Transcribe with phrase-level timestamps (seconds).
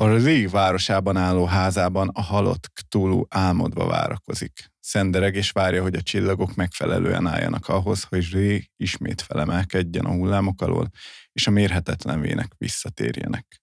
[0.00, 4.72] A Lee városában álló házában a halott Cthulhu álmodva várakozik.
[4.80, 10.62] Szendereg és várja, hogy a csillagok megfelelően álljanak ahhoz, hogy Ré ismét felemelkedjen a hullámok
[10.62, 10.90] alól,
[11.32, 13.62] és a mérhetetlen vének visszatérjenek.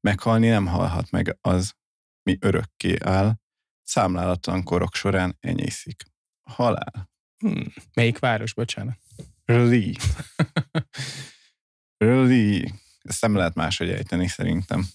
[0.00, 1.72] Meghalni nem halhat meg az,
[2.22, 3.34] mi örökké áll,
[3.82, 6.02] számlálatlan korok során enyészik.
[6.50, 7.10] Halál.
[7.36, 7.72] Hmm.
[7.94, 8.98] Melyik város, bocsánat?
[9.44, 9.94] Lee.
[11.96, 12.72] Lee.
[13.02, 14.86] Ezt nem lehet máshogy ejteni szerintem.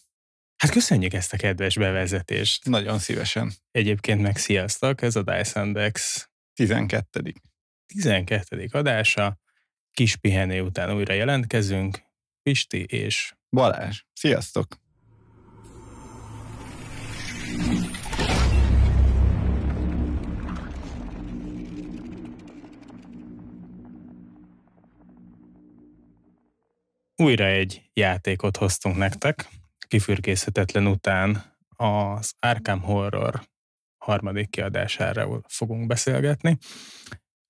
[0.60, 2.66] Hát köszönjük ezt a kedves bevezetést.
[2.66, 3.52] Nagyon szívesen.
[3.72, 7.34] Egyébként meg sziasztok, ez a Dice Index 12.
[7.86, 8.68] 12.
[8.72, 9.40] adása.
[9.92, 12.00] Kis pihenő után újra jelentkezünk.
[12.42, 14.02] Pisti és Balázs.
[14.14, 14.78] Sziasztok!
[27.16, 29.59] újra egy játékot hoztunk nektek.
[29.90, 31.44] Kifürkészhetetlen után
[31.76, 33.42] az Arkham Horror
[33.98, 36.58] harmadik kiadására fogunk beszélgetni,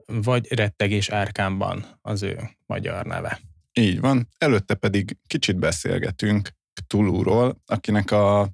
[0.06, 3.40] vagy Rettegés Árkámban az ő magyar neve.
[3.74, 4.28] Így van.
[4.38, 6.50] Előtte pedig kicsit beszélgetünk
[6.88, 8.50] Tulúról, akinek a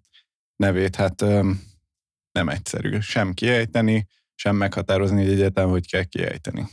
[0.56, 1.22] nevét hát
[2.31, 6.67] nem egyszerű sem kiejteni, sem meghatározni egy egyetem, hogy kell kiejteni.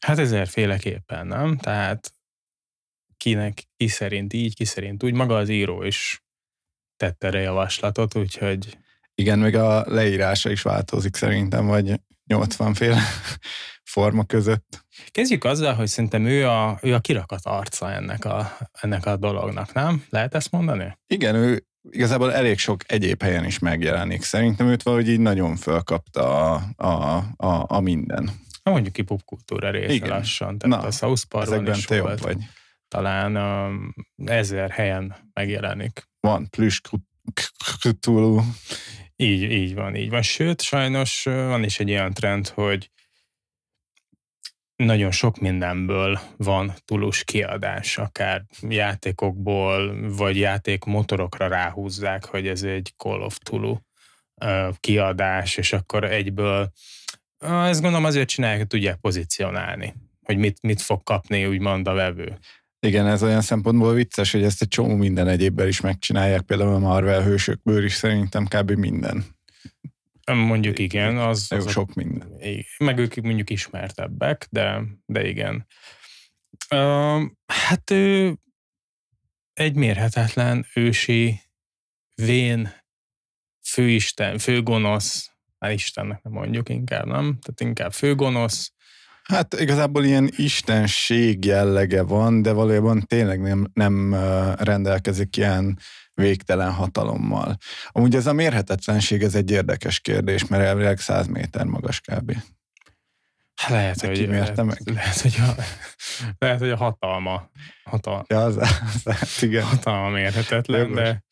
[0.00, 1.56] Hát ezerféleképpen, nem?
[1.56, 2.12] Tehát
[3.18, 5.12] kinek ki szerint így, ki szerint úgy.
[5.12, 6.22] Maga az író is
[6.96, 8.78] tette erre javaslatot, úgyhogy...
[9.14, 13.00] Igen, meg a leírása is változik szerintem, vagy 80 féle
[13.84, 14.84] forma között.
[15.10, 19.72] Kezdjük azzal, hogy szerintem ő a, ő a kirakat arca ennek a, ennek a dolognak,
[19.72, 20.04] nem?
[20.08, 20.98] Lehet ezt mondani?
[21.06, 24.22] Igen, ő igazából elég sok egyéb helyen is megjelenik.
[24.22, 28.30] Szerintem őt valahogy így nagyon fölkapta a, a, a, a minden.
[28.62, 30.08] Na mondjuk ki popkultúra része Igen.
[30.08, 30.58] lassan.
[30.58, 32.20] Tehát Na, a South Parkban is volt.
[32.20, 32.36] vagy.
[32.88, 33.94] Talán um,
[34.24, 36.08] ezer helyen megjelenik.
[36.20, 36.80] Van plüss
[37.80, 38.42] Cthulhu.
[39.16, 40.22] Így, így van, így van.
[40.22, 42.90] Sőt, sajnos van is egy olyan trend, hogy
[44.76, 53.20] nagyon sok mindenből van tulus kiadás, akár játékokból, vagy játékmotorokra ráhúzzák, hogy ez egy Call
[53.20, 53.76] of Tulu
[54.80, 56.72] kiadás, és akkor egyből
[57.44, 62.38] ezt gondolom azért csinálják, hogy tudják pozícionálni, hogy mit, mit fog kapni úgymond a vevő.
[62.80, 66.78] Igen, ez olyan szempontból vicces, hogy ezt egy csomó minden egyébben is megcsinálják, például a
[66.78, 68.70] Marvel hősökből is szerintem kb.
[68.70, 69.24] minden.
[70.32, 72.32] Mondjuk igen, az, az sok minden.
[72.78, 75.66] Meg ők mondjuk ismertebbek, de, de igen.
[76.70, 78.38] Uh, hát ő
[79.52, 81.40] egy mérhetetlen ősi
[82.14, 82.74] vén
[83.62, 87.38] főisten, főgonosz, hát Istennek nem mondjuk inkább, nem?
[87.40, 88.72] Tehát inkább főgonosz,
[89.32, 94.14] Hát igazából ilyen istenség jellege van, de valójában tényleg nem, nem
[94.58, 95.78] rendelkezik ilyen
[96.14, 97.56] végtelen hatalommal.
[97.88, 102.36] Amúgy ez a mérhetetlenség, ez egy érdekes kérdés, mert elvileg 100 méter magas kb.
[103.54, 104.78] Hát lehet, hogy, lehet, meg?
[104.84, 105.62] lehet, hogy a,
[106.38, 107.50] lehet, hogy a hatalma,
[107.84, 108.56] hatalma, ja, az,
[109.04, 109.64] az, igen.
[109.64, 111.24] hatalma mérhetetlen, de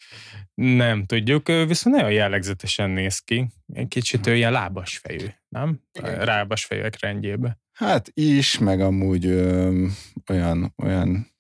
[0.55, 3.51] nem tudjuk, viszont nagyon jellegzetesen néz ki.
[3.73, 5.81] Egy kicsit ő ilyen lábas fejű, nem?
[6.03, 7.59] Rábas fejűek rendjébe.
[7.77, 9.87] Hát is, meg amúgy ö,
[10.31, 11.35] olyan, olyan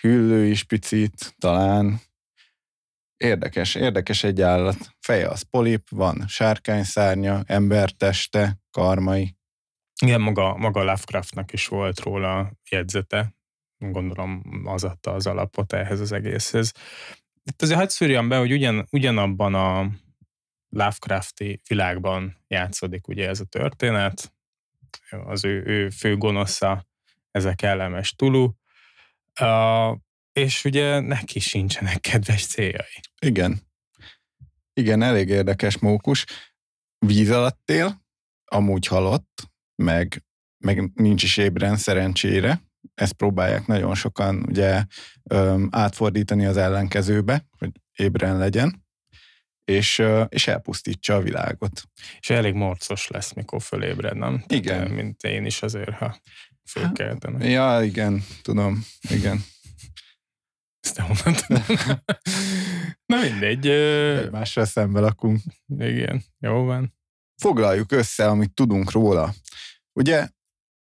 [0.00, 2.00] hüllő is picit, talán.
[3.16, 4.76] Érdekes, érdekes egy állat.
[5.00, 9.36] Feje az polip, van sárkányszárnya, emberteste, karmai.
[10.02, 13.34] Igen, maga, maga Lovecraftnak is volt róla jegyzete.
[13.78, 16.72] Gondolom az adta az alapot ehhez az egészhez.
[17.42, 19.90] Itt azért hagyd szűrjam be, hogy ugyan, ugyanabban a
[20.68, 24.37] Lovecrafti világban játszódik ugye ez a történet,
[25.24, 26.86] az ő, ő fő gonosza,
[27.30, 27.54] ez a
[28.16, 28.50] Tulu,
[29.40, 29.96] uh,
[30.32, 33.02] és ugye neki sincsenek kedves céljai.
[33.20, 33.60] Igen.
[34.72, 36.24] Igen, elég érdekes mókus.
[36.98, 38.02] Víz alatt él,
[38.44, 39.42] amúgy halott,
[39.74, 40.24] meg,
[40.58, 42.62] meg nincs is ébren szerencsére.
[42.94, 44.84] Ezt próbálják nagyon sokan ugye
[45.70, 48.87] átfordítani az ellenkezőbe, hogy ébren legyen
[49.68, 51.82] és, és elpusztítsa a világot.
[52.20, 54.44] És elég morcos lesz, mikor fölébred, nem?
[54.48, 54.76] Igen.
[54.76, 56.20] Tehát, mint én is azért, ha
[56.70, 57.40] fölkeltem.
[57.40, 59.44] Ja, igen, tudom, igen.
[60.80, 61.76] Ezt nem mondtam.
[63.06, 63.66] Na mindegy.
[63.66, 65.40] Egymással szembe lakunk.
[65.78, 66.94] Igen, jó van.
[67.40, 69.34] Foglaljuk össze, amit tudunk róla.
[69.92, 70.28] Ugye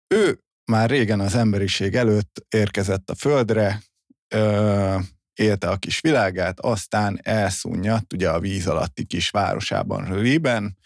[0.08, 0.40] ő
[0.72, 3.82] már régen az emberiség előtt érkezett a földre,
[5.36, 10.78] élte a kis világát, aztán elszúnyadt ugye a víz alatti kis városában, Röliben,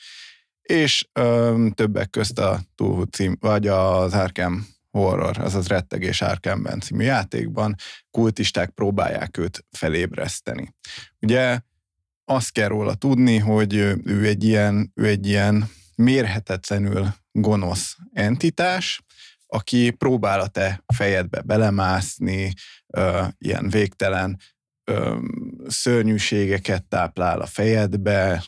[0.62, 7.04] és ö, többek közt a Túlhú cím, vagy az Arkham Horror, azaz Rettegés Arkhamben című
[7.04, 7.76] játékban
[8.12, 10.76] kultisták próbálják őt felébreszteni.
[11.20, 11.60] Ugye
[12.26, 13.74] azt kell róla tudni, hogy
[14.04, 19.02] ő egy ilyen, ő egy ilyen mérhetetlenül gonosz entitás,
[19.52, 22.54] aki próbál a te fejedbe belemászni,
[22.88, 24.38] ö, ilyen végtelen
[24.84, 25.18] ö,
[25.68, 28.44] szörnyűségeket táplál a fejedbe,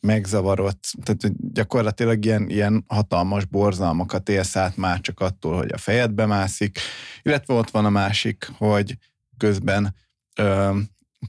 [0.00, 6.26] megzavarott, tehát gyakorlatilag ilyen, ilyen hatalmas borzalmakat élsz át már csak attól, hogy a fejedbe
[6.26, 6.78] mászik,
[7.22, 8.96] illetve ott van a másik, hogy
[9.36, 9.94] közben
[10.36, 10.78] ö,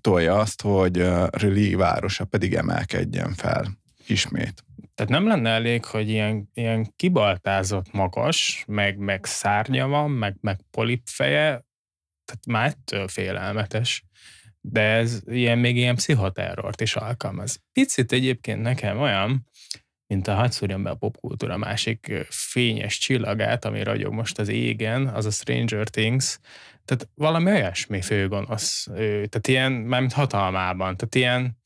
[0.01, 4.63] tolja azt, hogy Rili városa pedig emelkedjen fel ismét.
[4.96, 10.60] Tehát nem lenne elég, hogy ilyen, ilyen kibaltázott magas, meg, meg szárnya van, meg, meg
[10.72, 11.66] polipfeje,
[12.25, 14.06] tehát már ettől félelmetes.
[14.62, 17.62] De ez ilyen, még ilyen pszichoterrort is alkalmaz.
[17.72, 19.48] Picit egyébként nekem olyan,
[20.08, 25.25] mint a hadd be a popkultúra másik fényes csillagát, ami ragyog most az égen, az
[25.25, 26.40] a Stranger Things,
[26.86, 31.58] tehát valami olyasmi főgonosz, tehát ilyen, mármint hatalmában, tehát ilyen,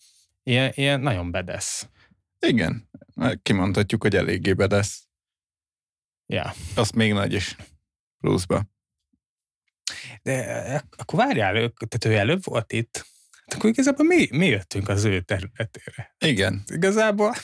[0.43, 1.89] ilyen, ilyen nagyon bedesz.
[2.39, 2.89] Igen,
[3.41, 5.07] kimondhatjuk, hogy eléggé bedesz.
[6.25, 6.53] Ja.
[6.75, 7.55] Azt még nagy is
[8.17, 8.65] pluszba.
[10.21, 13.05] De akkor várjál, tehát ő előbb volt itt,
[13.45, 16.15] hát akkor igazából mi, mi jöttünk az ő területére?
[16.17, 16.63] Igen.
[16.67, 17.35] Igazából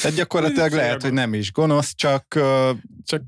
[0.00, 2.38] tehát gyakorlatilag lehet, hogy nem is gonosz, csak,
[3.04, 3.22] csak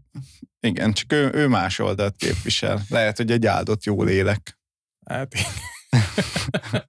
[0.61, 2.83] igen, csak ő, ő más oldalt képvisel.
[2.89, 4.59] Lehet, hogy egy áldott jó lélek.
[5.07, 5.35] Hát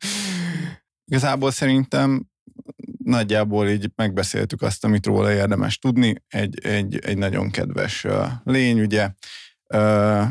[1.05, 2.25] Igazából szerintem
[3.07, 6.15] nagyjából így megbeszéltük azt, amit róla érdemes tudni.
[6.27, 8.06] Egy, egy, egy nagyon kedves
[8.44, 9.09] lény, ugye,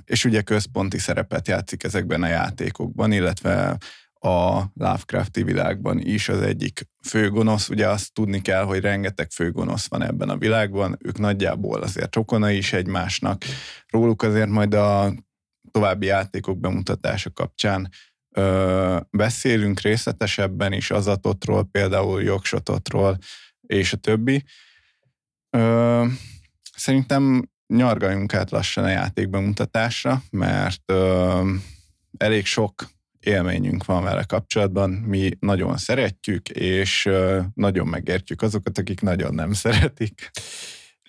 [0.05, 3.77] és ugye központi szerepet játszik ezekben a játékokban, illetve
[4.21, 7.69] a Lovecrafti világban is az egyik főgonosz.
[7.69, 12.57] Ugye azt tudni kell, hogy rengeteg főgonosz van ebben a világban, ők nagyjából azért rokonai
[12.57, 13.45] is egymásnak.
[13.89, 15.13] Róluk azért majd a
[15.71, 17.89] további játékok bemutatása kapcsán
[18.37, 23.19] ö, beszélünk részletesebben is azatotról, például jogsototról
[23.61, 24.45] és a többi.
[25.51, 26.05] Ö,
[26.77, 31.51] szerintem nyargaljunk át lassan a játék bemutatásra, mert ö,
[32.17, 37.09] elég sok élményünk van vele kapcsolatban, mi nagyon szeretjük, és
[37.55, 40.31] nagyon megértjük azokat, akik nagyon nem szeretik.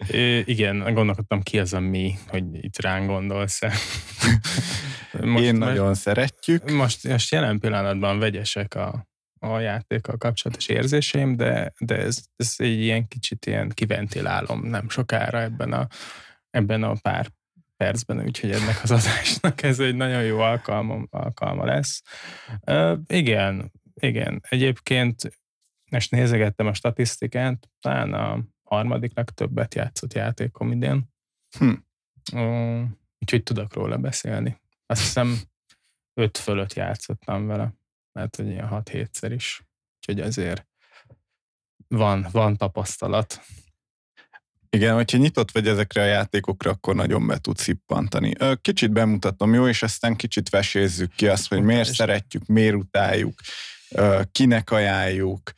[0.09, 3.59] É, igen, gondolkodtam ki az a mi, hogy itt ránk gondolsz
[5.11, 6.71] most, Én nagyon most, szeretjük.
[6.71, 9.07] Most, most jelen pillanatban vegyesek a,
[9.39, 15.41] a játékkal kapcsolatos érzéseim, de, de ez, ez egy ilyen kicsit ilyen kiventilálom nem sokára
[15.41, 15.87] ebben a,
[16.49, 17.27] ebben a pár
[17.77, 22.01] percben, úgyhogy ennek az adásnak ez egy nagyon jó alkalma, alkalma lesz.
[22.61, 24.41] Uh, igen, igen.
[24.49, 25.39] Egyébként
[25.89, 31.13] most nézegettem a statisztikát, talán a harmadik legtöbbet játszott játékom idén.
[31.57, 31.73] Hm.
[32.33, 32.83] Uh,
[33.19, 34.61] úgyhogy tudok róla beszélni.
[34.85, 35.39] Azt hiszem
[36.13, 37.73] öt fölött játszottam vele,
[38.11, 39.61] mert hogy ilyen hat hétszer is.
[39.97, 40.67] Úgyhogy azért
[41.87, 43.41] van, van tapasztalat.
[44.69, 48.33] Igen, hogyha nyitott vagy ezekre a játékokra, akkor nagyon be tudsz szippantani.
[48.61, 53.39] Kicsit bemutatom, jó, és aztán kicsit vesézzük ki azt, hogy miért szeretjük, miért utáljuk,
[54.31, 55.51] kinek ajánljuk,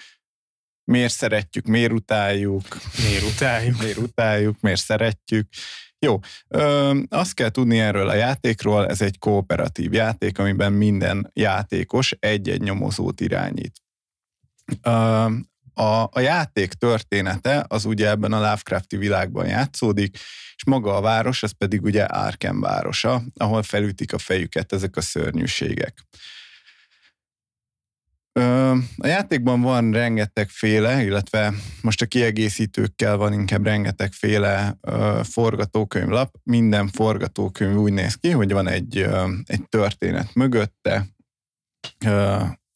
[0.89, 2.63] miért szeretjük, miért utáljuk.
[2.97, 3.79] Miért utáljuk.
[3.79, 5.47] miért utáljuk, miért szeretjük.
[5.99, 12.15] Jó, ö, azt kell tudni erről a játékról, ez egy kooperatív játék, amiben minden játékos
[12.19, 13.73] egy-egy nyomozót irányít.
[14.81, 14.89] Ö,
[15.73, 20.17] a, a játék története az ugye ebben a Lovecrafti világban játszódik,
[20.55, 25.01] és maga a város, az pedig ugye Arkham városa, ahol felütik a fejüket ezek a
[25.01, 26.03] szörnyűségek.
[28.97, 34.77] A játékban van rengetegféle, illetve most a kiegészítőkkel van inkább rengetegféle
[35.23, 36.35] forgatókönyvlap.
[36.43, 39.07] Minden forgatókönyv úgy néz ki, hogy van egy,
[39.45, 41.07] egy történet mögötte,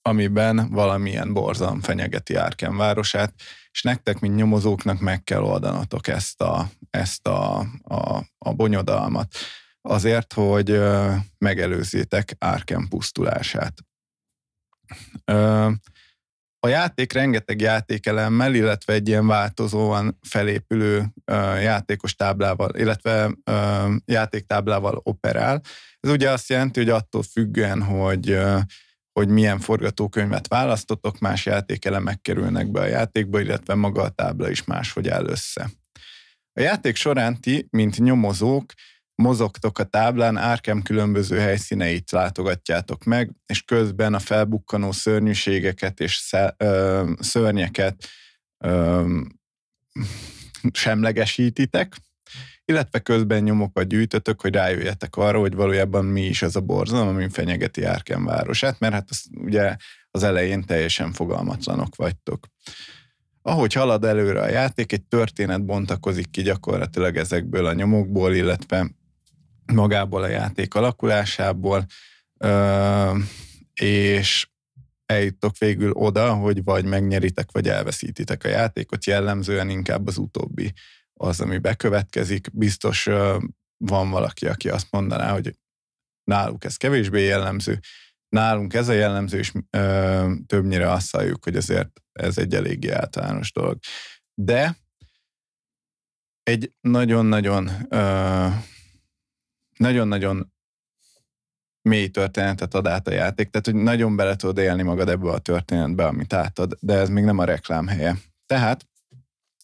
[0.02, 3.34] amiben valamilyen borzalom fenyegeti Árken városát,
[3.72, 9.36] és nektek, mint nyomozóknak meg kell oldanatok ezt a, ezt a, a, a bonyodalmat
[9.82, 10.82] azért, hogy
[11.38, 13.74] megelőzzétek Árken pusztulását.
[16.60, 21.06] A játék rengeteg játékelemmel, illetve egy ilyen változóan felépülő
[21.62, 23.32] játékos táblával, illetve
[24.06, 25.62] játéktáblával operál.
[26.00, 28.40] Ez ugye azt jelenti, hogy attól függően, hogy
[29.20, 34.64] hogy milyen forgatókönyvet választotok, más játékelemek kerülnek be a játékba, illetve maga a tábla is
[34.64, 35.70] máshogy áll össze.
[36.54, 38.74] A játék során ti, mint nyomozók,
[39.16, 46.56] mozogtok a táblán, árkem különböző helyszíneit látogatjátok meg, és közben a felbukkanó szörnyűségeket és sze,
[46.58, 48.08] ö, szörnyeket
[50.72, 51.96] semlegesítitek,
[52.66, 57.30] illetve közben nyomokat gyűjtötök, hogy rájöjjetek arra, hogy valójában mi is az a borzalom, ami
[57.30, 59.76] fenyegeti Árkem városát, mert hát az, ugye
[60.12, 62.48] az elején teljesen fogalmatlanok vagytok.
[63.42, 68.90] Ahogy halad előre a játék, egy történet bontakozik ki gyakorlatilag ezekből a nyomokból, illetve
[69.66, 71.86] magából a játék alakulásából,
[73.74, 74.48] és
[75.06, 80.74] eljuttok végül oda, hogy vagy megnyeritek, vagy elveszítitek a játékot, jellemzően inkább az utóbbi
[81.14, 82.48] az, ami bekövetkezik.
[82.54, 83.04] Biztos
[83.78, 85.58] van valaki, aki azt mondaná, hogy
[86.24, 87.80] náluk ez kevésbé jellemző,
[88.30, 89.52] nálunk ez a jellemző, és
[90.46, 93.80] többnyire azt halljuk, hogy azért ez egy eléggé általános dolog.
[94.34, 94.78] De
[96.44, 97.70] egy nagyon-nagyon
[99.78, 100.54] nagyon-nagyon
[101.82, 105.40] mély történetet ad át a játék, tehát hogy nagyon bele tudod élni magad ebbe a
[105.40, 108.18] történetbe, amit átad, de ez még nem a reklám helye.
[108.46, 108.88] Tehát,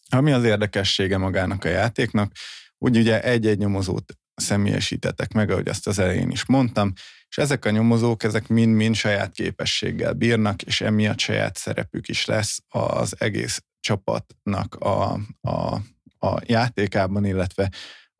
[0.08, 2.32] ami az érdekessége magának a játéknak,
[2.78, 6.92] úgy ugye egy-egy nyomozót személyesítetek meg, ahogy azt az elején is mondtam,
[7.28, 12.62] és ezek a nyomozók, ezek mind-mind saját képességgel bírnak, és emiatt saját szerepük is lesz
[12.68, 15.74] az egész csapatnak a, a,
[16.18, 17.70] a játékában, illetve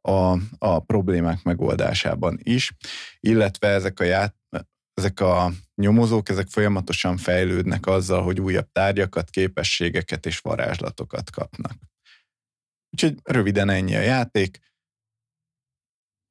[0.00, 2.73] a, a problémák megoldásában is,
[3.21, 4.37] illetve ezek a, ját,
[4.95, 11.73] ezek a nyomozók, ezek folyamatosan fejlődnek azzal, hogy újabb tárgyakat, képességeket és varázslatokat kapnak.
[12.90, 14.59] Úgyhogy röviden ennyi a játék.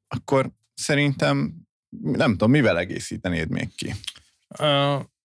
[0.07, 1.53] Akkor szerintem
[2.01, 3.93] nem tudom, mivel egészítenéd még ki?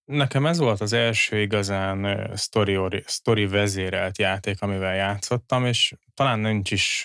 [0.04, 6.70] Nekem ez volt az első igazán story, story vezérelt játék, amivel játszottam, és talán nincs
[6.70, 7.04] is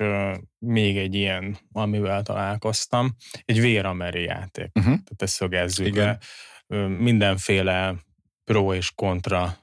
[0.58, 3.16] még egy ilyen, amivel találkoztam.
[3.46, 4.70] Egy vérameri játék.
[4.74, 4.94] Uh-huh.
[4.94, 6.18] Tehát ezt szögezzük le.
[6.88, 7.96] Mindenféle
[8.44, 9.58] pro és kontra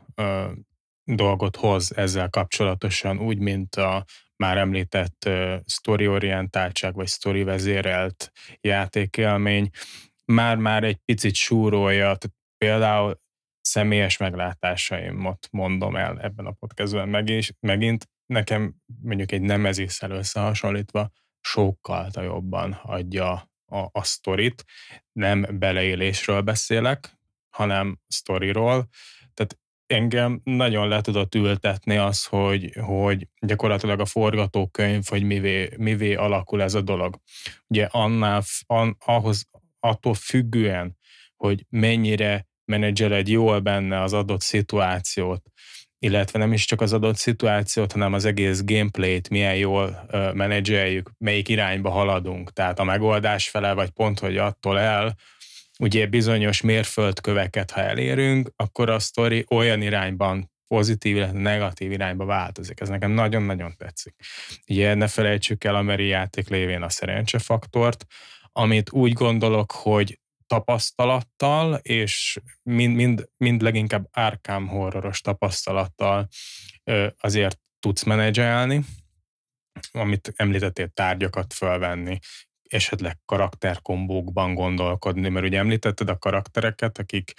[1.04, 4.04] dolgot hoz ezzel kapcsolatosan, úgy, mint a
[4.36, 9.70] már említett uh, sztoriorientáltság vagy sztori vezérelt játékélmény
[10.24, 13.20] már-már egy picit súrolja, tehát például
[13.66, 22.10] személyes meglátásaimot mondom el ebben a podcastben megint, megint nekem mondjuk egy nemezisszel összehasonlítva sokkal
[22.14, 24.64] jobban adja a, a sztorit.
[25.12, 27.18] Nem beleélésről beszélek,
[27.50, 28.88] hanem sztoriról.
[29.34, 36.14] Tehát engem nagyon le tudott ültetni az, hogy, hogy gyakorlatilag a forgatókönyv, hogy mivé, mivé
[36.14, 37.20] alakul ez a dolog.
[37.66, 39.48] Ugye annál, an, ahhoz,
[39.80, 40.96] attól függően,
[41.36, 45.42] hogy mennyire menedzseled jól benne az adott szituációt,
[45.98, 51.48] illetve nem is csak az adott szituációt, hanem az egész gameplayt milyen jól menedzseljük, melyik
[51.48, 52.52] irányba haladunk.
[52.52, 55.16] Tehát a megoldás fele, vagy pont, hogy attól el,
[55.78, 62.80] ugye bizonyos mérföldköveket, ha elérünk, akkor a sztori olyan irányban pozitív, illetve negatív irányba változik.
[62.80, 64.14] Ez nekem nagyon-nagyon tetszik.
[64.68, 68.06] Ugye ne felejtsük el a meri játék lévén a szerencsefaktort,
[68.52, 76.28] amit úgy gondolok, hogy tapasztalattal, és mind, mind, mind leginkább árkám horroros tapasztalattal
[77.20, 78.84] azért tudsz menedzselni,
[79.92, 82.18] amit említettél, tárgyakat fölvenni,
[82.68, 87.32] esetleg karakterkombókban gondolkodni, mert ugye említetted a karaktereket, akik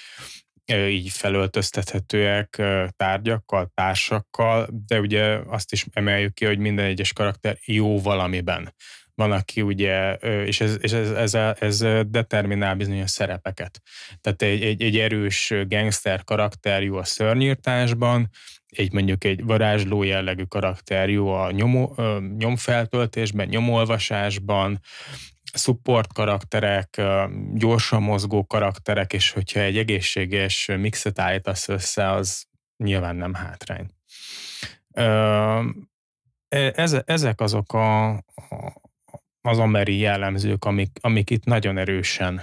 [0.73, 2.61] így felöltöztethetőek
[2.95, 8.73] tárgyakkal, társakkal, de ugye azt is emeljük ki, hogy minden egyes karakter jó valamiben.
[9.17, 10.13] Van, aki ugye,
[10.45, 13.81] és ez, és ez, ez, ez determinál bizonyos szerepeket.
[14.21, 18.29] Tehát egy, egy, egy erős gangster karakter jó a szörnyírtásban,
[18.67, 21.95] egy mondjuk egy varázsló jellegű karakter jó a nyomó,
[22.37, 24.79] nyomfeltöltésben, nyomolvasásban,
[25.53, 27.01] support karakterek,
[27.53, 32.45] gyorsan mozgó karakterek, és hogyha egy egészséges mixet állítasz össze, az
[32.77, 33.87] nyilván nem hátrány.
[36.49, 36.73] E,
[37.05, 38.09] ezek azok a,
[39.47, 42.41] az ameri jellemzők, amik, amik itt nagyon erősen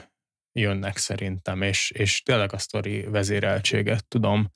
[0.53, 4.53] jönnek szerintem, és, és tényleg a sztori vezéreltséget tudom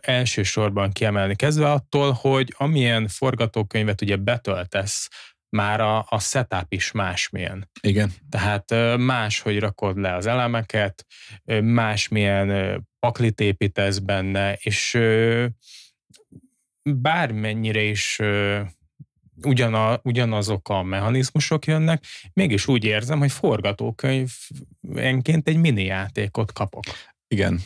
[0.00, 5.08] elsősorban kiemelni, kezdve attól, hogy amilyen forgatókönyvet ugye betöltesz,
[5.48, 7.70] már a, a setup is másmilyen.
[7.80, 8.12] Igen.
[8.28, 11.06] Tehát más, hogy rakod le az elemeket,
[11.62, 14.98] másmilyen paklit építesz benne, és
[16.82, 18.20] bármennyire is
[19.42, 26.84] ugyana, ugyanazok a mechanizmusok jönnek, mégis úgy érzem, hogy forgatókönyvenként egy mini játékot kapok.
[27.28, 27.60] Igen.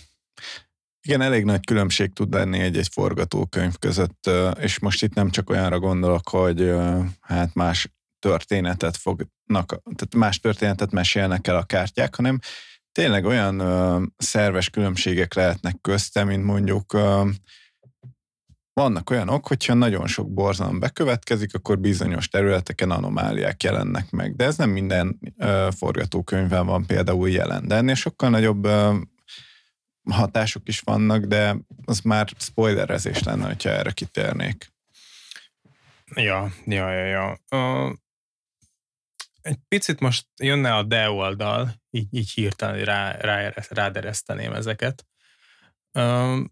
[1.07, 5.79] Igen, elég nagy különbség tud lenni egy-egy forgatókönyv között, és most itt nem csak olyanra
[5.79, 6.73] gondolok, hogy
[7.21, 12.39] hát más történetet fognak, tehát más történetet mesélnek el a kártyák, hanem
[12.93, 16.97] tényleg olyan szerves különbségek lehetnek közte, mint mondjuk
[18.79, 24.37] vannak olyanok, hogyha nagyon sok borzalom bekövetkezik, akkor bizonyos területeken anomáliák jelennek meg.
[24.37, 27.69] De ez nem minden uh, forgatókönyvben van például jelen.
[27.69, 28.95] De ennél sokkal nagyobb uh,
[30.11, 34.73] hatások is vannak, de az már spoilerezés lenne, hogyha erre kitérnék.
[36.15, 37.39] Ja, ja, ja, ja.
[37.51, 37.93] Uh,
[39.41, 45.07] egy picit most jönne a de oldal, így, így hirtelen rá, rá, rádereszteném ezeket.
[45.93, 46.45] Uh,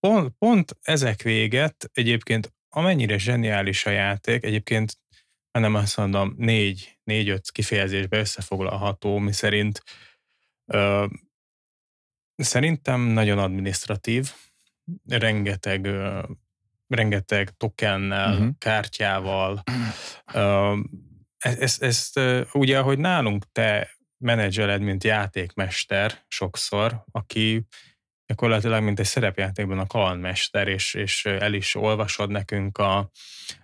[0.00, 4.98] pont, pont ezek véget egyébként amennyire zseniális a játék, egyébként
[5.50, 9.82] nem azt mondom, négy, négy-öt kifejezésbe összefoglalható, mi szerint
[10.64, 11.10] uh,
[12.36, 14.32] szerintem nagyon administratív,
[15.08, 16.22] rengeteg uh,
[16.88, 18.48] rengeteg tokennel, uh-huh.
[18.58, 19.62] kártyával.
[20.34, 20.78] Uh,
[21.38, 22.20] ezt, ezt
[22.52, 27.66] ugye, ahogy nálunk te menedzseled, mint játékmester sokszor, aki
[28.26, 32.96] gyakorlatilag, mint egy szerepjátékban a kalandmester, és, és el is olvasod nekünk a,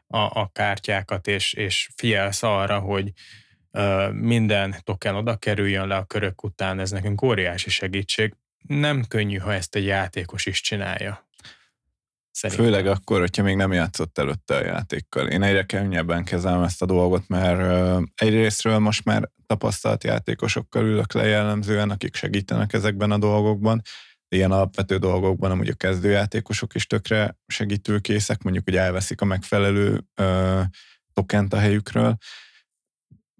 [0.06, 3.12] a, a kártyákat, és, és figyelsz arra, hogy
[4.12, 8.34] minden token oda kerüljön le a körök után, ez nekünk óriási segítség.
[8.66, 11.26] Nem könnyű, ha ezt egy játékos is csinálja.
[12.30, 12.64] Szerintem.
[12.64, 15.28] Főleg akkor, hogyha még nem játszott előtte a játékkal.
[15.28, 21.26] Én egyre könnyebben kezelem ezt a dolgot, mert egyrésztről most már tapasztalt játékosokkal ülök le
[21.26, 23.82] jellemzően, akik segítenek ezekben a dolgokban.
[24.32, 30.60] Ilyen alapvető dolgokban amúgy a kezdőjátékosok is tökre segítőkészek, mondjuk, hogy elveszik a megfelelő ö,
[31.12, 32.16] tokent a helyükről.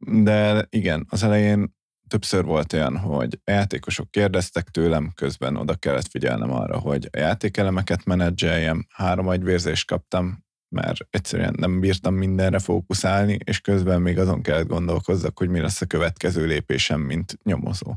[0.07, 1.75] De igen, az elején
[2.09, 7.19] többször volt olyan, hogy a játékosok kérdeztek tőlem, közben oda kellett figyelnem arra, hogy a
[7.19, 14.43] játékelemeket menedzseljem, három agyvérzést kaptam, mert egyszerűen nem bírtam mindenre fókuszálni, és közben még azon
[14.43, 17.95] kellett gondolkozzak, hogy mi lesz a következő lépésem, mint nyomozó.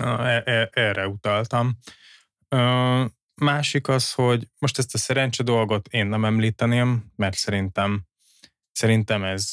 [0.00, 1.78] E, e, erre utaltam.
[3.34, 8.06] Másik az, hogy most ezt a szerencse dolgot én nem említeném, mert szerintem
[8.74, 9.52] szerintem ez,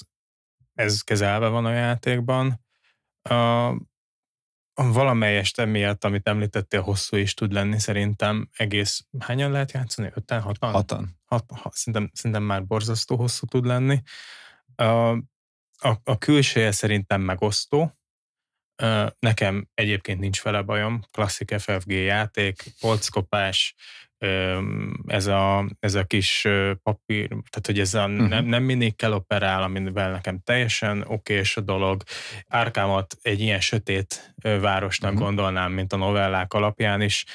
[0.74, 2.65] ez kezelve van a játékban.
[4.74, 10.12] Valamelyest emiatt, amit említettél, hosszú is tud lenni, szerintem egész, hányan lehet játszani?
[10.13, 10.71] Öten, hatan?
[10.71, 11.19] Hatan.
[11.25, 14.01] Hat, ha, szerintem, szerintem már borzasztó hosszú tud lenni.
[14.75, 18.00] A, a, a külseje szerintem megosztó,
[19.20, 23.75] Nekem egyébként nincs vele bajom, klasszik FFG játék, polckopás,
[25.07, 26.48] ez a, ez a kis
[26.83, 28.27] papír, tehát hogy ez a uh-huh.
[28.27, 32.03] nem, nem mindig kell operál, amivel nekem teljesen okés a dolog.
[32.48, 35.25] Árkámat egy ilyen sötét városnak uh-huh.
[35.25, 37.25] gondolnám, mint a novellák alapján is.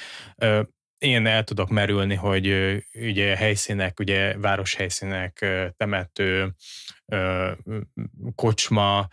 [0.97, 2.47] Én el tudok merülni, hogy
[2.93, 5.45] ugye helyszínek, ugye városhelyszínek,
[5.77, 6.55] temető,
[8.35, 9.07] kocsma,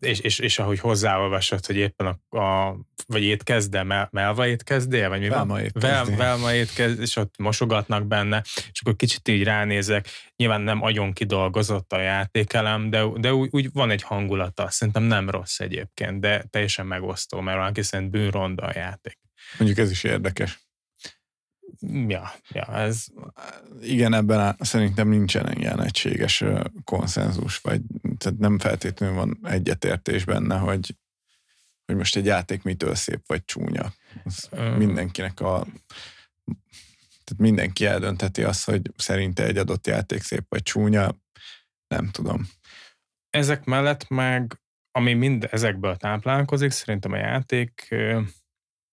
[0.00, 5.20] és, és, és ahogy hozzáolvasod, hogy éppen a, a vagy étkezde, mel, melva étkezdél, vagy
[5.20, 5.70] mi Velma van?
[5.72, 11.12] Vel, velma étkezd, és ott mosogatnak benne, és akkor kicsit így ránézek, nyilván nem agyon
[11.12, 16.44] kidolgozott a játékelem, de, de úgy, úgy van egy hangulata, szerintem nem rossz egyébként, de
[16.50, 19.18] teljesen megosztó, mert valaki szerint bűnronda a játék.
[19.58, 20.65] Mondjuk ez is érdekes.
[21.92, 23.06] Ja, ja, ez...
[23.80, 26.44] Igen, ebben a, szerintem nincsen ilyen egységes
[26.84, 27.80] konszenzus, vagy
[28.18, 30.96] tehát nem feltétlenül van egyetértés benne, hogy,
[31.84, 33.92] hogy most egy játék mitől szép vagy csúnya.
[34.24, 34.64] Az um.
[34.64, 35.66] mindenkinek a
[37.26, 41.14] tehát mindenki eldöntheti azt, hogy szerinte egy adott játék szép vagy csúnya,
[41.88, 42.48] nem tudom.
[43.30, 47.94] Ezek mellett meg, ami mind ezekből táplálkozik, szerintem a játék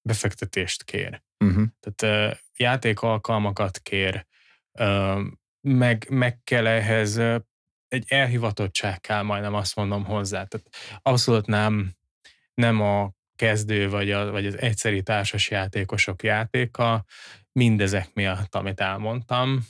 [0.02, 1.22] befektetést kér.
[1.48, 1.66] Uh-huh.
[1.80, 4.26] Tehát játékalkalmakat kér,
[5.62, 7.18] meg, meg kell ehhez
[7.88, 10.44] egy elhivatottság kell, majdnem azt mondom hozzá.
[10.44, 10.68] Tehát
[11.02, 11.94] abszolút nem,
[12.54, 17.06] nem a kezdő vagy, a, vagy az egyszeri társas játékosok játéka,
[17.52, 19.66] mindezek miatt, amit elmondtam,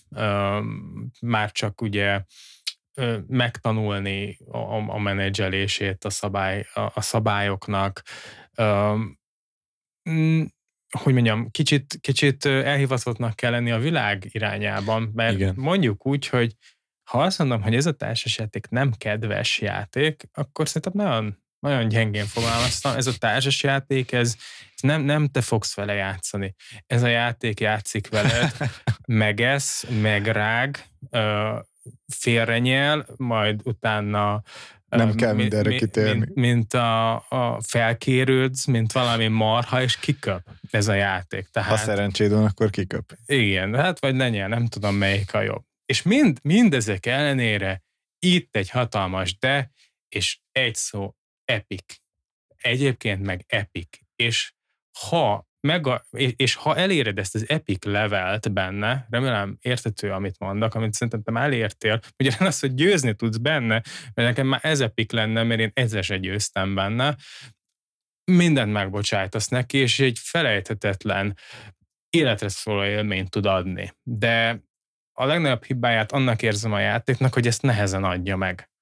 [1.21, 2.23] már csak ugye
[3.27, 8.01] megtanulni a, a menedzselését a, szabály, a, a szabályoknak,
[11.01, 15.53] hogy mondjam, kicsit, kicsit elhivatottnak kell lenni a világ irányában, mert Igen.
[15.57, 16.55] mondjuk úgy, hogy
[17.03, 22.25] ha azt mondom, hogy ez a társasjáték nem kedves játék, akkor szerintem nagyon, nagyon gyengén
[22.25, 22.95] fogalmaztam.
[22.95, 24.35] Ez a társasjáték, ez,
[24.75, 26.55] ez nem, nem te fogsz vele játszani.
[26.87, 28.51] Ez a játék játszik veled,
[29.07, 30.85] megesz, megrág,
[32.07, 34.41] félrenyel, majd utána
[34.95, 36.19] nem kell mindenre mi, kitérni.
[36.19, 41.47] Mint, mint a, a felkérődsz, mint valami marha, és kiköp ez a játék.
[41.47, 43.17] Tehát, ha szerencséd van, akkor kiköp.
[43.25, 45.63] Igen, hát vagy ne nem tudom melyik a jobb.
[45.85, 47.83] És mind, mindezek ellenére
[48.19, 49.71] itt egy hatalmas de,
[50.09, 51.95] és egy szó, epic.
[52.61, 53.97] Egyébként meg epic.
[54.15, 54.53] És
[54.99, 60.75] ha meg a, és ha eléred ezt az epic levelt benne, remélem értető, amit mondok,
[60.75, 63.81] amit szerintem te elértél, ugye az, hogy győzni tudsz benne,
[64.13, 67.15] mert nekem már ez epic lenne, mert én ezzel se győztem benne,
[68.31, 71.37] mindent megbocsájtasz neki, és egy felejthetetlen
[72.09, 73.93] életre szóló élményt tud adni.
[74.03, 74.63] De
[75.11, 78.72] a legnagyobb hibáját annak érzem a játéknak, hogy ezt nehezen adja meg.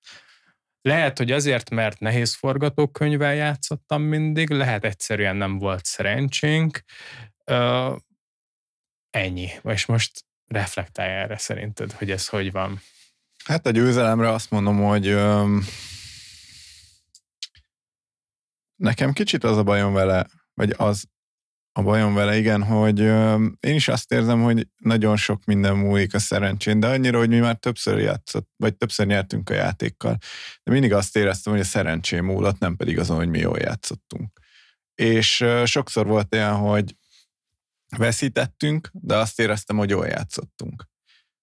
[0.82, 6.84] Lehet, hogy azért, mert nehéz forgatókönyvvel játszottam mindig, lehet egyszerűen nem volt szerencsénk.
[7.46, 7.96] Ö,
[9.10, 9.50] ennyi.
[9.64, 12.82] És most reflektálj erre szerinted, hogy ez hogy van.
[13.46, 15.58] Hát a győzelemre azt mondom, hogy ö,
[18.76, 21.06] nekem kicsit az a bajom vele, vagy az
[21.74, 23.00] a bajom vele, igen, hogy
[23.60, 27.40] én is azt érzem, hogy nagyon sok minden múlik a szerencsén, de annyira, hogy mi
[27.40, 30.18] már többször játszott, vagy többször nyertünk a játékkal.
[30.64, 34.40] De mindig azt éreztem, hogy a szerencsém múlott, nem pedig azon, hogy mi jól játszottunk.
[34.96, 36.96] És sokszor volt olyan, hogy
[37.98, 40.90] veszítettünk, de azt éreztem, hogy jól játszottunk.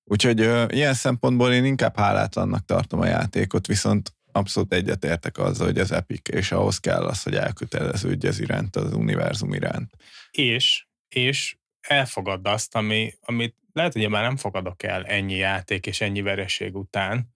[0.05, 0.39] Úgyhogy
[0.75, 6.29] ilyen szempontból én inkább hálátlannak tartom a játékot, viszont abszolút egyetértek azzal, hogy ez epik,
[6.29, 9.91] és ahhoz kell az, hogy elköteleződj ez iránt, az univerzum iránt.
[10.31, 16.01] És, és elfogad azt, ami, amit lehet, hogy már nem fogadok el ennyi játék és
[16.01, 17.35] ennyi vereség után,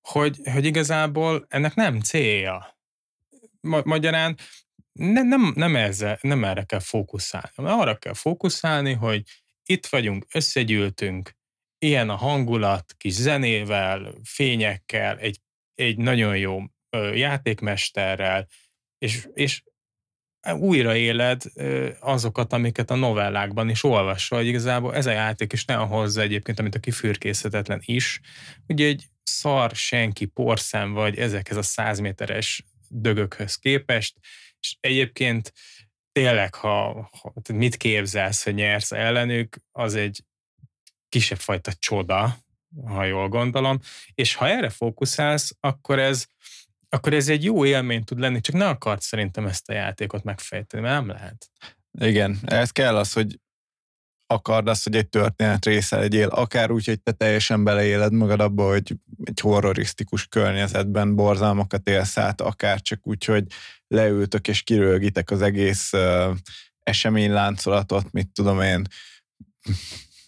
[0.00, 2.78] hogy, hogy igazából ennek nem célja.
[3.60, 4.36] Ma, magyarán
[4.92, 9.22] ne, nem, nem, ezzel, nem erre kell fókuszálni, arra kell fókuszálni, hogy
[9.64, 11.38] itt vagyunk, összegyűltünk,
[11.78, 15.40] ilyen a hangulat, kis zenével, fényekkel, egy
[15.80, 16.62] egy nagyon jó
[17.14, 18.46] játékmesterrel,
[18.98, 19.62] és, és
[20.52, 21.42] újra éled
[22.00, 26.58] azokat, amiket a novellákban is olvasol, hogy igazából ez a játék is nem hozza egyébként,
[26.58, 28.20] amit a kifürkészhetetlen is,
[28.66, 34.16] ugye egy szar, senki, porszem vagy ezekhez a százméteres dögökhöz képest,
[34.60, 35.52] és egyébként
[36.12, 40.24] tényleg, ha, ha mit képzelsz, hogy nyersz ellenük, az egy
[41.08, 42.38] kisebb fajta csoda,
[42.86, 43.80] ha jól gondolom,
[44.14, 46.26] és ha erre fókuszálsz, akkor ez,
[46.88, 50.82] akkor ez egy jó élmény tud lenni, csak ne akart szerintem ezt a játékot megfejteni,
[50.82, 51.50] mert nem lehet.
[51.98, 53.38] Igen, ez kell az, hogy
[54.26, 58.68] akard azt, hogy egy történet része legyél, akár úgy, hogy te teljesen beleéled magad abba,
[58.68, 63.44] hogy egy horrorisztikus környezetben borzalmakat élsz át, akár csak úgy, hogy
[63.88, 66.36] leültök és kirölgitek az egész uh,
[66.82, 68.86] eseményláncolatot, mit tudom én,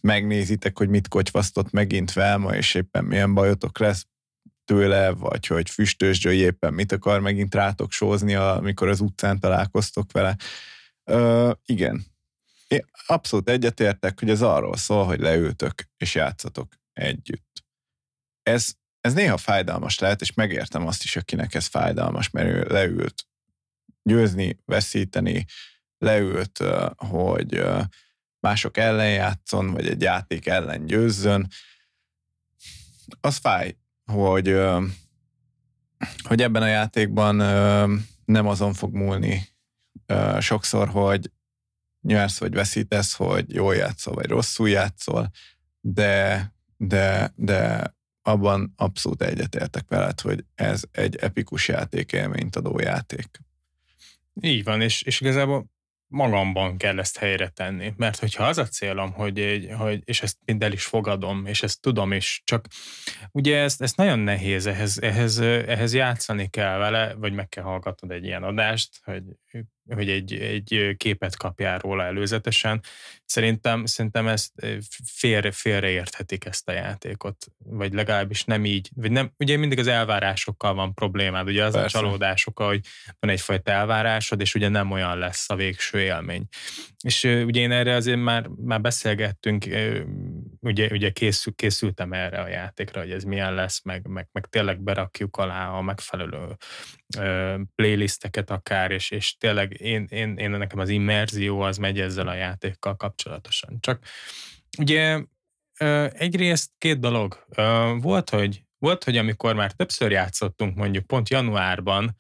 [0.02, 4.06] megnézitek, hogy mit kocsvasztott megint Velma, és éppen milyen bajotok lesz
[4.64, 10.36] tőle, vagy hogy füstösdőj éppen mit akar megint rátok sózni, amikor az utcán találkoztok vele.
[11.04, 12.04] Ö, igen.
[12.68, 17.64] Én abszolút egyetértek, hogy ez arról szól, hogy leültök és játszatok együtt.
[18.42, 23.26] Ez, ez néha fájdalmas lehet, és megértem azt is, akinek ez fájdalmas, mert ő leült
[24.02, 25.44] győzni, veszíteni,
[25.98, 26.58] leült,
[26.96, 27.62] hogy
[28.42, 31.48] mások ellen játszon, vagy egy játék ellen győzzön,
[33.20, 34.60] az fáj, hogy,
[36.22, 37.36] hogy ebben a játékban
[38.24, 39.48] nem azon fog múlni
[40.38, 41.30] sokszor, hogy
[42.00, 45.30] nyersz vagy veszítesz, hogy jól játszol vagy rosszul játszol,
[45.80, 53.40] de, de, de abban abszolút egyetértek veled, hogy ez egy epikus játékélményt adó játék.
[54.40, 55.70] Így van, és, és igazából
[56.12, 57.92] magamban kell ezt helyre tenni.
[57.96, 61.80] Mert hogyha az a célom, hogy, hogy és ezt mind el is fogadom, és ezt
[61.80, 62.66] tudom, és csak
[63.30, 68.10] ugye ezt, ezt nagyon nehéz, ehhez, ehhez, ehhez játszani kell vele, vagy meg kell hallgatnod
[68.10, 69.22] egy ilyen adást, hogy
[69.88, 72.80] hogy egy, egy képet kapjál róla előzetesen.
[73.24, 74.52] Szerintem, szerintem ezt
[75.04, 80.74] félre, félreérthetik ezt a játékot, vagy legalábbis nem így, vagy nem, ugye mindig az elvárásokkal
[80.74, 81.98] van problémád, ugye az Persze.
[81.98, 82.80] a csalódásokkal, hogy
[83.20, 86.44] van egyfajta elvárásod, és ugye nem olyan lesz a végső élmény.
[87.04, 89.66] És ugye én erre azért már, már beszélgettünk,
[90.62, 94.80] ugye, ugye készül, készültem erre a játékra, hogy ez milyen lesz, meg, meg, meg tényleg
[94.80, 96.56] berakjuk alá a megfelelő
[97.74, 102.34] playlisteket akár, és, és tényleg én, én, én nekem az immerzió az megy ezzel a
[102.34, 103.76] játékkal kapcsolatosan.
[103.80, 104.04] Csak
[104.78, 105.24] ugye
[106.12, 107.46] egyrészt két dolog.
[108.00, 112.16] Volt, hogy, volt, hogy amikor már többször játszottunk, mondjuk pont januárban,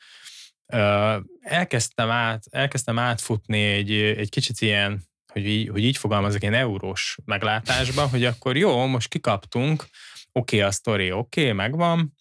[1.40, 5.02] elkezdtem, át, elkezdtem átfutni egy, egy kicsit ilyen,
[5.32, 9.86] hogy így, hogy így fogalmazok, ilyen eurós meglátásba, hogy akkor jó, most kikaptunk,
[10.32, 12.14] oké, okay, a sztori oké, okay, megvan,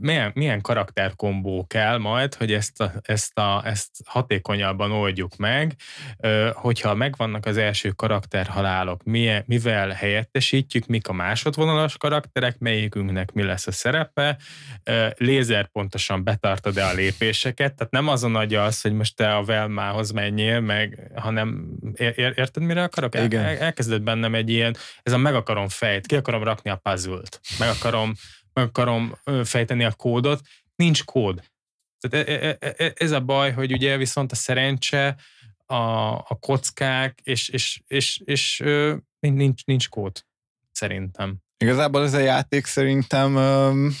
[0.00, 5.74] milyen, milyen karakterkombó kell majd, hogy ezt, a, ezt, a, ezt hatékonyabban oldjuk meg,
[6.52, 13.66] hogyha megvannak az első karakterhalálok, milyen, mivel helyettesítjük, mik a másodvonalas karakterek, melyikünknek mi lesz
[13.66, 14.38] a szerepe,
[15.16, 20.10] lézer pontosan betartod-e a lépéseket, tehát nem azon adja az, hogy most te a Velmához
[20.10, 21.68] menjél, meg, hanem
[22.16, 23.14] érted, mire akarok?
[23.14, 23.44] Igen.
[23.44, 27.40] El, elkezdett bennem egy ilyen, ez a meg akarom fejt, ki akarom rakni a puzzle-t,
[27.58, 28.12] meg akarom
[28.58, 30.40] akarom fejteni a kódot,
[30.76, 31.42] nincs kód.
[32.00, 35.16] Tehát e, e, e, ez a baj, hogy ugye viszont a szerencse,
[35.66, 38.62] a, a kockák, és, és, és, és,
[39.20, 40.24] nincs, nincs kód,
[40.72, 41.36] szerintem.
[41.56, 43.94] Igazából ez a játék szerintem öm,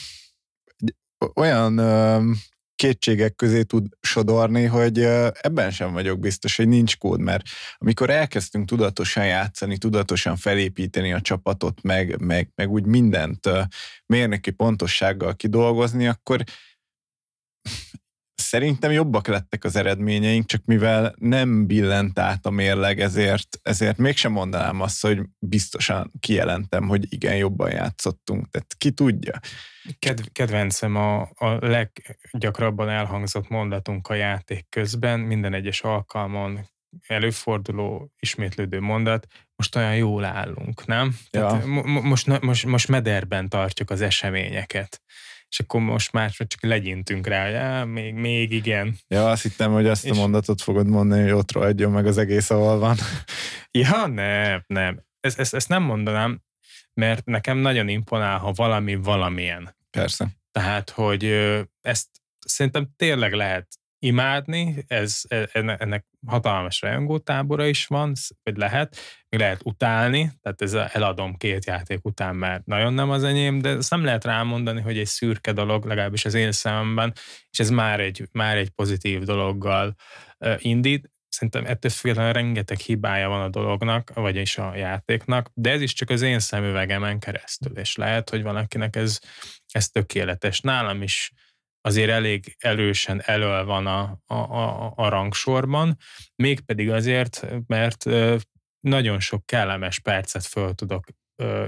[1.34, 2.36] olyan öm,
[2.78, 4.98] kétségek közé tud sodorni, hogy
[5.40, 7.42] ebben sem vagyok biztos, hogy nincs kód, mert
[7.78, 13.48] amikor elkezdtünk tudatosan játszani, tudatosan felépíteni a csapatot, meg, meg, meg úgy mindent
[14.06, 16.42] mérnöki pontossággal kidolgozni, akkor
[18.48, 24.32] szerintem jobbak lettek az eredményeink, csak mivel nem billent át a mérleg, ezért, ezért mégsem
[24.32, 28.50] mondanám azt, hogy biztosan kijelentem, hogy igen, jobban játszottunk.
[28.50, 29.40] Tehát ki tudja.
[29.98, 36.60] Kedv, kedvencem a, a leggyakrabban elhangzott mondatunk a játék közben, minden egyes alkalmon
[37.06, 41.16] előforduló, ismétlődő mondat, most olyan jól állunk, nem?
[41.30, 41.46] Ja.
[41.46, 45.02] Tehát mo- most, most, most mederben tartjuk az eseményeket
[45.50, 48.96] és akkor most már csak legyintünk rá, hogy á, még, még igen.
[49.08, 50.10] Ja, azt hittem, hogy azt és...
[50.10, 52.96] a mondatot fogod mondani, hogy ott rohadjon meg az egész, ahol van.
[53.70, 55.02] ja, nem, nem.
[55.20, 56.42] Ezt, ezt, ezt nem mondanám,
[56.94, 59.76] mert nekem nagyon imponál, ha valami valamilyen.
[59.90, 60.28] Persze.
[60.52, 61.24] Tehát, hogy
[61.80, 62.08] ezt
[62.38, 63.66] szerintem tényleg lehet
[63.98, 68.96] imádni, ez, e, ennek hatalmas rajongótábora is van, vagy lehet,
[69.28, 73.68] még lehet utálni, tehát ez eladom két játék után, mert nagyon nem az enyém, de
[73.68, 77.12] ezt nem lehet rámondani, hogy egy szürke dolog, legalábbis az én szememben,
[77.50, 79.94] és ez már egy, már egy pozitív dologgal
[80.56, 81.10] indít.
[81.28, 86.10] Szerintem ettől függetlenül rengeteg hibája van a dolognak, vagyis a játéknak, de ez is csak
[86.10, 89.20] az én szemüvegemen keresztül, és lehet, hogy valakinek ez,
[89.72, 90.60] ez tökéletes.
[90.60, 91.32] Nálam is
[91.80, 95.96] azért elég erősen elől van a, a, a, a rangsorban,
[96.36, 98.04] mégpedig azért, mert
[98.80, 101.04] nagyon sok kellemes percet föl tudok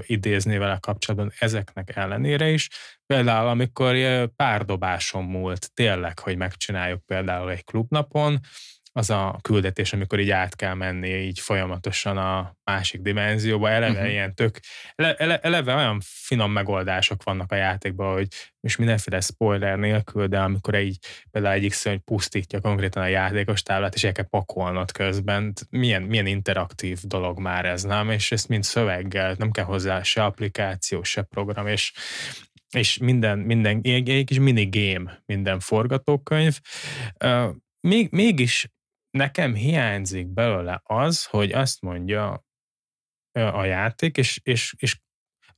[0.01, 2.69] idézni vele kapcsolatban ezeknek ellenére is.
[3.05, 3.95] Például, amikor
[4.35, 8.39] párdobásom múlt, tényleg, hogy megcsináljuk például egy klubnapon,
[8.93, 14.11] az a küldetés, amikor így át kell menni így folyamatosan a másik dimenzióba, eleve uh-huh.
[14.11, 14.59] ilyen tök,
[14.95, 18.27] ele, eleve olyan finom megoldások vannak a játékban, hogy
[18.61, 20.97] és mindenféle spoiler nélkül, de amikor egy,
[21.31, 26.27] például egyik szörny pusztítja konkrétan a játékos táblát, és el kell pakolnod közben, milyen, milyen
[26.27, 28.09] interaktív dolog már ez, nem?
[28.09, 31.91] És ezt mind szöveggel, nem kell hozzá se applikáció, se program, és
[32.71, 36.59] és minden, minden egy, egy kis minigame, minden forgatókönyv.
[37.23, 38.67] Uh, még, mégis
[39.11, 42.45] nekem hiányzik belőle az, hogy azt mondja
[43.31, 44.97] a játék, és, és, és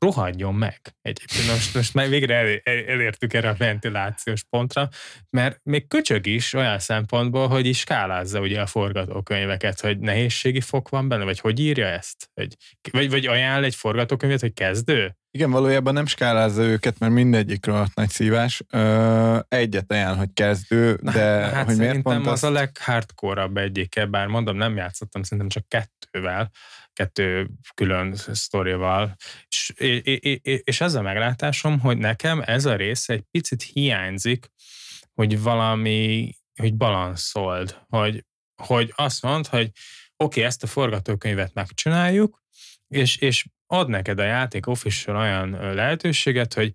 [0.04, 0.82] rohadjon meg.
[1.02, 4.90] Egyébként most, most már végre el, el, elértük erre a ventilációs pontra,
[5.30, 10.90] mert még köcsög is olyan szempontból, hogy is skálázza ugye a forgatókönyveket, hogy nehézségi fok
[10.90, 12.30] van benne, vagy hogy írja ezt?
[12.34, 12.56] Hogy,
[12.92, 15.18] vagy, vagy ajánl egy forgatókönyvet, hogy kezdő?
[15.38, 18.64] Igen, valójában nem skálázza őket, mert mindegyikről ott nagy szívás.
[18.70, 22.44] Ö, egyet ajánl, hogy kezdő, de Na, hát hogy miért pont az azt...
[22.44, 26.52] a leghardcore-abb egyike, bár mondom, nem játszottam szerintem csak kettővel,
[26.94, 29.16] kettő külön sztorival,
[29.48, 29.74] és,
[30.64, 34.52] és ez a meglátásom, hogy nekem ez a rész egy picit hiányzik,
[35.14, 38.26] hogy valami, hogy balanszold, hogy,
[38.62, 39.76] hogy azt mond, hogy oké,
[40.18, 42.42] okay, ezt a forgatókönyvet megcsináljuk,
[42.88, 46.74] és, és ad neked a játék official olyan lehetőséget, hogy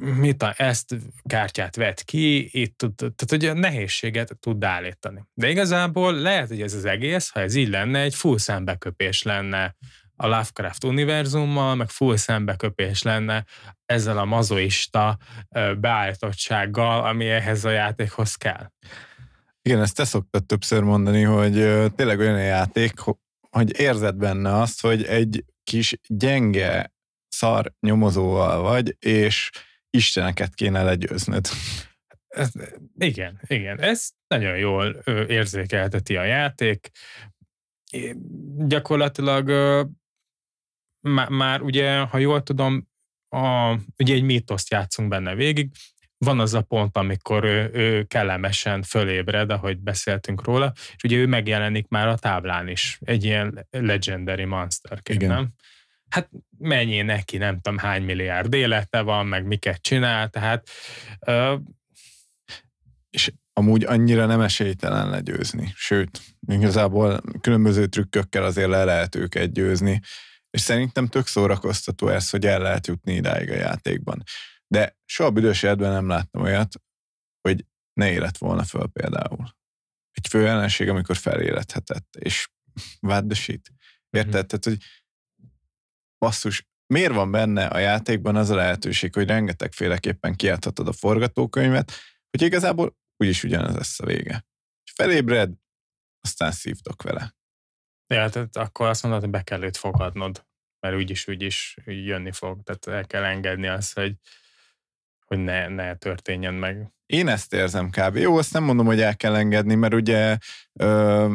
[0.00, 5.24] mit a, ezt kártyát vett ki, itt tehát hogy a nehézséget tud állítani.
[5.34, 9.76] De igazából lehet, hogy ez az egész, ha ez így lenne, egy full szembeköpés lenne
[10.16, 13.44] a Lovecraft univerzummal, meg full szembeköpés lenne
[13.86, 15.18] ezzel a mazoista
[15.78, 18.70] beállítottsággal, ami ehhez a játékhoz kell.
[19.62, 21.52] Igen, ezt te szoktad többször mondani, hogy
[21.94, 22.92] tényleg olyan a játék,
[23.50, 26.92] hogy érzed benne azt, hogy egy kis gyenge
[27.28, 29.50] szar nyomozóval vagy, és
[29.90, 31.48] isteneket kéne legyőznöd.
[32.28, 32.52] Ez,
[32.98, 33.80] igen, igen.
[33.80, 34.90] Ez nagyon jól
[35.28, 36.90] érzékelteti a játék.
[38.56, 39.48] Gyakorlatilag
[41.00, 42.88] már, már ugye, ha jól tudom,
[43.28, 45.70] a, ugye egy mítoszt játszunk benne végig,
[46.24, 51.26] van az a pont, amikor ő, ő kellemesen fölébred, ahogy beszéltünk róla, és ugye ő
[51.26, 55.48] megjelenik már a táblán is, egy ilyen legendary monsterként, nem?
[56.08, 60.68] hát mennyi neki, nem tudom hány milliárd élete van, meg miket csinál, tehát
[61.26, 61.56] ö,
[63.10, 65.72] és amúgy annyira nem esélytelen legyőzni.
[65.74, 70.00] Sőt, igazából különböző trükkökkel azért le lehet őket győzni,
[70.50, 74.22] és szerintem tök szórakoztató ez, hogy el lehet jutni idáig a játékban.
[74.72, 76.74] De soha büdös életben nem láttam olyat,
[77.40, 79.58] hogy ne élet volna föl például.
[80.10, 82.48] Egy fő ellenség, amikor felélethetett, és
[83.08, 83.72] what the shit.
[84.10, 84.34] Érted?
[84.34, 84.46] Mm-hmm.
[84.46, 84.82] Tehát, hogy
[86.18, 91.92] basszus, miért van benne a játékban az a lehetőség, hogy rengetegféleképpen kiadhatod a forgatókönyvet,
[92.30, 94.46] hogy igazából úgyis ugyanez lesz a vége.
[94.94, 95.54] Felébred,
[96.20, 97.34] aztán szívtok vele.
[98.14, 100.46] Ja, tehát akkor azt mondod, hogy be kell őt fogadnod,
[100.80, 102.62] mert úgyis, úgyis jönni fog.
[102.62, 104.16] Tehát el kell engedni azt, hogy,
[105.34, 106.92] hogy ne, ne történjen meg.
[107.06, 108.16] Én ezt érzem kb.
[108.16, 110.38] Jó, azt nem mondom, hogy el kell engedni, mert ugye
[110.72, 111.34] ö,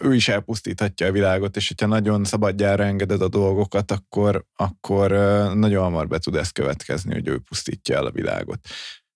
[0.00, 5.10] ő is elpusztíthatja a világot, és hogyha nagyon szabadjára engeded a dolgokat, akkor, akkor
[5.54, 8.68] nagyon hamar be tud ez következni, hogy ő pusztítja el a világot.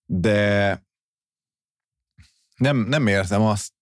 [0.05, 0.81] De
[2.55, 3.73] nem, nem érzem azt,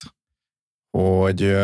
[0.97, 1.57] hogy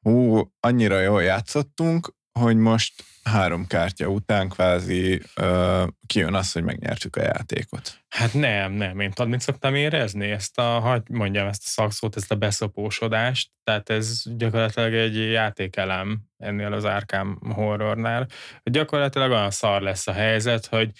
[0.00, 7.16] hú, annyira jól játszottunk, hogy most három kártya után kvázi uh, kijön az, hogy megnyertük
[7.16, 8.04] a játékot.
[8.08, 9.00] Hát nem, nem.
[9.00, 10.30] Én tudod, mit szoktam érezni?
[10.30, 13.50] Ezt a, hogy mondjam ezt a szakszót, ezt a beszopósodást.
[13.64, 18.26] Tehát ez gyakorlatilag egy játékelem ennél az árkám horrornál.
[18.62, 20.90] Gyakorlatilag olyan szar lesz a helyzet, hogy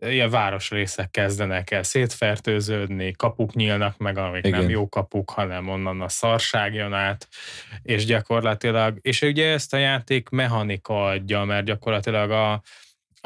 [0.00, 4.60] ilyen városrészek kezdenek el szétfertőződni, kapuk nyílnak meg, amik Igen.
[4.60, 7.28] nem jó kapuk, hanem onnan a szarság jön át,
[7.82, 12.62] és gyakorlatilag, és ugye ezt a játék mechanika adja, mert gyakorlatilag a,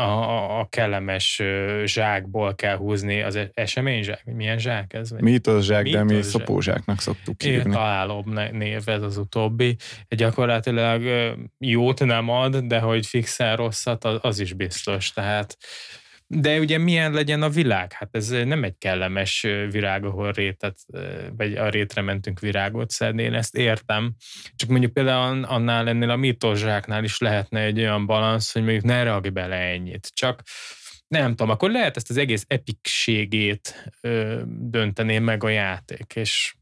[0.03, 1.43] a, a kellemes
[1.85, 4.25] zsákból kell húzni az e-, eseményzsák.
[4.25, 5.11] Milyen zsák ez?
[5.11, 7.73] Mítoszsák, de mi szopózsáknak szoktuk hívni.
[7.73, 9.77] Találóbb név ez az utóbbi.
[10.09, 11.03] Gyakorlatilag
[11.59, 15.13] jót nem ad, de hogy fixen rosszat, az, az is biztos.
[15.13, 15.57] Tehát
[16.33, 17.93] de ugye milyen legyen a világ?
[17.93, 19.41] Hát ez nem egy kellemes
[19.71, 20.79] virág, ahol rétet,
[21.37, 24.15] vagy a rétre mentünk virágot szedni, én ezt értem.
[24.57, 29.03] Csak mondjuk például annál ennél a mitozsáknál is lehetne egy olyan balansz, hogy mondjuk ne
[29.03, 30.11] ragj bele ennyit.
[30.15, 30.43] Csak
[31.09, 36.55] nem tudom, akkor lehet ezt az egész epikségét ö, döntené meg a játék, és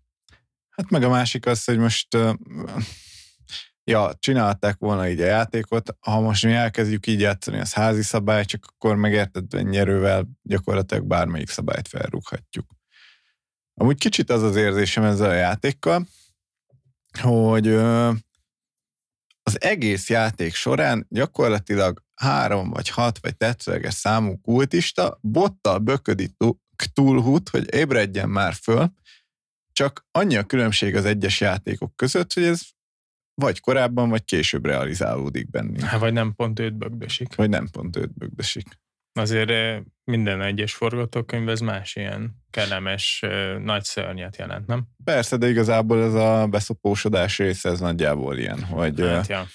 [0.79, 2.17] Hát meg a másik az, hogy most
[3.89, 8.45] ja, csinálták volna így a játékot, ha most mi elkezdjük így játszani, az házi szabály,
[8.45, 12.67] csak akkor megérted, nyerővel gyakorlatilag bármelyik szabályt felrúghatjuk.
[13.75, 16.07] Amúgy kicsit az az érzésem ezzel a játékkal,
[17.21, 17.69] hogy
[19.43, 26.31] az egész játék során gyakorlatilag három vagy hat vagy tetszőleges számú kultista bottal böködi
[26.93, 28.93] túlhút, hogy ébredjen már föl,
[29.73, 32.61] csak annyi a különbség az egyes játékok között, hogy ez
[33.39, 35.81] vagy korábban, vagy később realizálódik bennünk.
[35.81, 37.35] Hát, vagy nem pont őt bögdösik.
[37.35, 38.67] Vagy nem pont őt bögdösik.
[39.13, 44.87] Azért eh, minden egyes forgatókönyv ez más ilyen kellemes eh, nagy szörnyet jelent, nem?
[45.05, 49.47] Persze, de igazából ez a beszopósodás része, ez nagyjából ilyen, hogy hát, ja.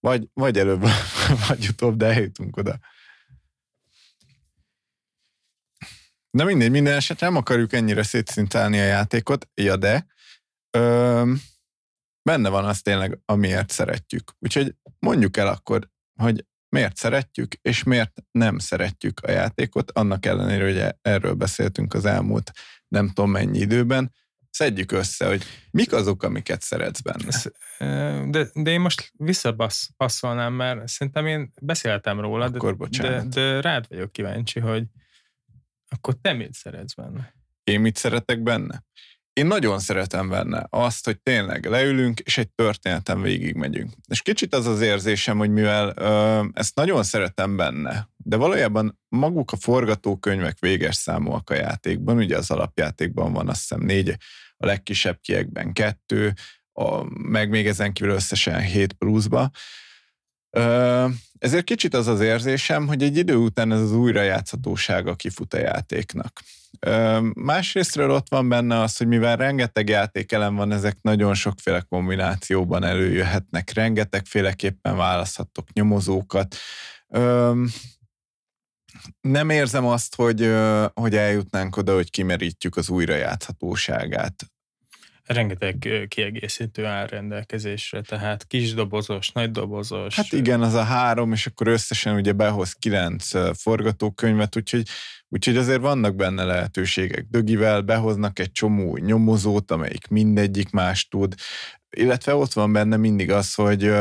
[0.00, 0.84] vagy, vagy előbb,
[1.48, 2.78] vagy utóbb, de eljutunk oda.
[6.30, 10.06] Na mindegy, minden esetre nem akarjuk ennyire szétszintálni a játékot, ja de,
[10.70, 11.32] ö,
[12.22, 14.32] benne van az tényleg, amiért szeretjük.
[14.38, 20.64] Úgyhogy mondjuk el akkor, hogy miért szeretjük, és miért nem szeretjük a játékot, annak ellenére,
[20.64, 22.52] hogy erről beszéltünk az elmúlt
[22.88, 24.12] nem tudom mennyi időben,
[24.50, 27.32] szedjük össze, hogy mik azok, amiket szeretsz benne.
[28.30, 33.88] De, de én most visszapasszolnám, mert szerintem én beszéltem róla, akkor de, de, de rád
[33.88, 34.84] vagyok kíváncsi, hogy
[35.88, 37.34] akkor te mit szeretsz benne?
[37.64, 38.84] Én mit szeretek benne?
[39.32, 43.92] Én nagyon szeretem benne azt, hogy tényleg leülünk, és egy történeten végigmegyünk.
[44.08, 49.52] És kicsit az az érzésem, hogy mivel ö, ezt nagyon szeretem benne, de valójában maguk
[49.52, 54.08] a forgatókönyvek véges számúak a játékban, ugye az alapjátékban van azt hiszem négy,
[54.56, 56.32] a legkisebb kiekben kettő,
[56.72, 59.50] a, meg még ezen kívül összesen 7 pluszba.
[60.50, 61.06] Ö,
[61.38, 66.40] ezért kicsit az az érzésem, hogy egy idő után ez az újrajátszhatósága kifut a játéknak.
[67.34, 73.72] Másrésztről ott van benne az, hogy mivel rengeteg játékelem van, ezek nagyon sokféle kombinációban előjöhetnek,
[73.72, 76.56] rengetegféleképpen választhatok nyomozókat.
[79.20, 80.52] Nem érzem azt, hogy,
[80.94, 84.50] hogy eljutnánk oda, hogy kimerítjük az újrajátszhatóságát
[85.32, 90.16] rengeteg kiegészítő áll rendelkezésre, tehát kis dobozos, nagy dobozos.
[90.16, 93.28] Hát igen, az a három, és akkor összesen ugye behoz kilenc
[93.58, 94.88] forgatókönyvet, úgyhogy,
[95.32, 97.26] úgyhogy azért vannak benne lehetőségek.
[97.28, 101.34] Dögivel behoznak egy csomó nyomozót, amelyik mindegyik más tud,
[101.96, 103.92] illetve ott van benne mindig az, hogy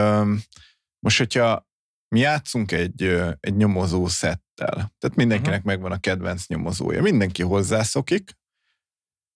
[1.00, 1.68] most, hogyha
[2.16, 3.04] mi játszunk egy,
[3.40, 5.66] egy nyomozó szettel, tehát mindenkinek uh-huh.
[5.66, 8.38] megvan a kedvenc nyomozója, mindenki hozzászokik,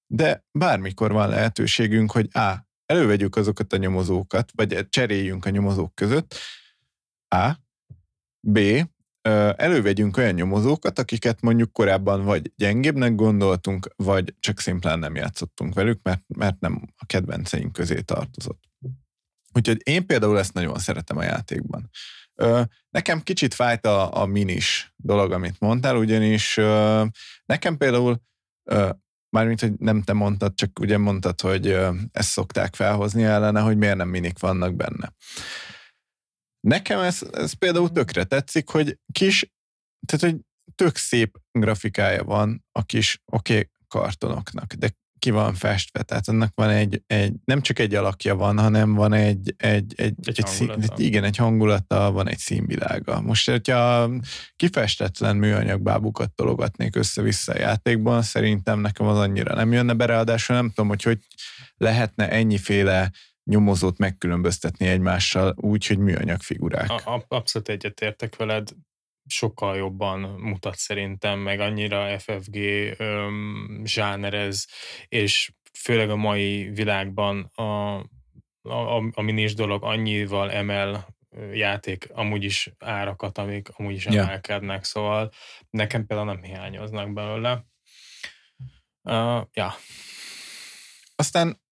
[0.08, 2.68] de bármikor van lehetőségünk, hogy A.
[2.86, 6.36] Elővegyük azokat a nyomozókat, vagy cseréljünk a nyomozók között,
[7.28, 7.52] A.
[8.48, 8.60] B.
[9.56, 16.00] Elővegyünk olyan nyomozókat, akiket mondjuk korábban vagy gyengébbnek gondoltunk, vagy csak szimplán nem játszottunk velük,
[16.04, 18.62] mert, mert nem a kedvenceink közé tartozott.
[19.54, 21.90] Úgyhogy én például ezt nagyon szeretem a játékban.
[22.90, 26.56] Nekem kicsit fájt a, a minis dolog, amit mondtál, ugyanis
[27.46, 28.22] nekem például
[29.30, 31.68] Mármint, hogy nem te mondtad, csak ugye mondtad, hogy
[32.12, 35.14] ezt szokták felhozni ellene, hogy miért nem minik vannak benne.
[36.68, 39.52] Nekem ez, ez például tökre tetszik, hogy kis,
[40.06, 40.46] tehát hogy
[40.76, 44.90] tök szép grafikája van a kis, oké, okay, kartonoknak, de
[45.20, 49.14] ki van festve, tehát annak van egy, egy nem csak egy alakja van, hanem van
[49.14, 53.22] egy, egy, egy, egy, egy szín, igen, egy hangulata, van egy színvilága.
[53.22, 54.10] Most, hogyha
[54.56, 60.56] kifestetlen műanyag bábukat tologatnék össze-vissza a játékban, szerintem nekem az annyira nem jönne be, ráadásul
[60.56, 61.20] nem tudom, hogy hogy
[61.78, 63.12] lehetne ennyiféle
[63.44, 66.90] nyomozót megkülönböztetni egymással úgy, hogy műanyag figurák.
[66.90, 68.70] A, abszolút egyetértek veled,
[69.26, 72.56] sokkal jobban mutat szerintem, meg annyira FFG
[72.98, 74.68] öm, zsánerez,
[75.08, 77.98] és főleg a mai világban a,
[78.62, 81.16] a, a minis dolog annyival emel
[81.54, 84.84] játék amúgy is árakat, amik amúgy is emelkednek, ja.
[84.84, 85.32] szóval
[85.70, 87.66] nekem például nem hiányoznak belőle.
[89.02, 89.74] Uh, ja.
[91.16, 91.63] Aztán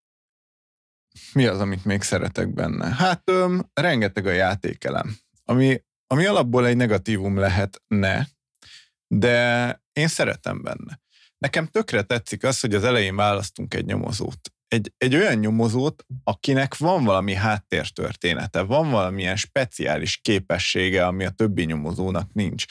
[1.33, 2.93] mi az, amit még szeretek benne?
[2.95, 5.81] Hát öm, rengeteg a játékelem, ami
[6.11, 8.27] ami alapból egy negatívum lehetne,
[9.07, 10.99] de én szeretem benne.
[11.37, 14.39] Nekem tökre tetszik az, hogy az elején választunk egy nyomozót.
[14.67, 21.63] Egy, egy olyan nyomozót, akinek van valami háttértörténete, van valamilyen speciális képessége, ami a többi
[21.63, 22.65] nyomozónak nincs.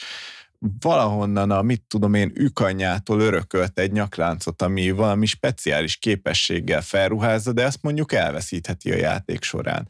[0.81, 7.63] Valahonnan a, mit tudom én, ükanyjától örökölt egy nyakláncot, ami valami speciális képességgel felruházza, de
[7.63, 9.89] ezt mondjuk elveszítheti a játék során.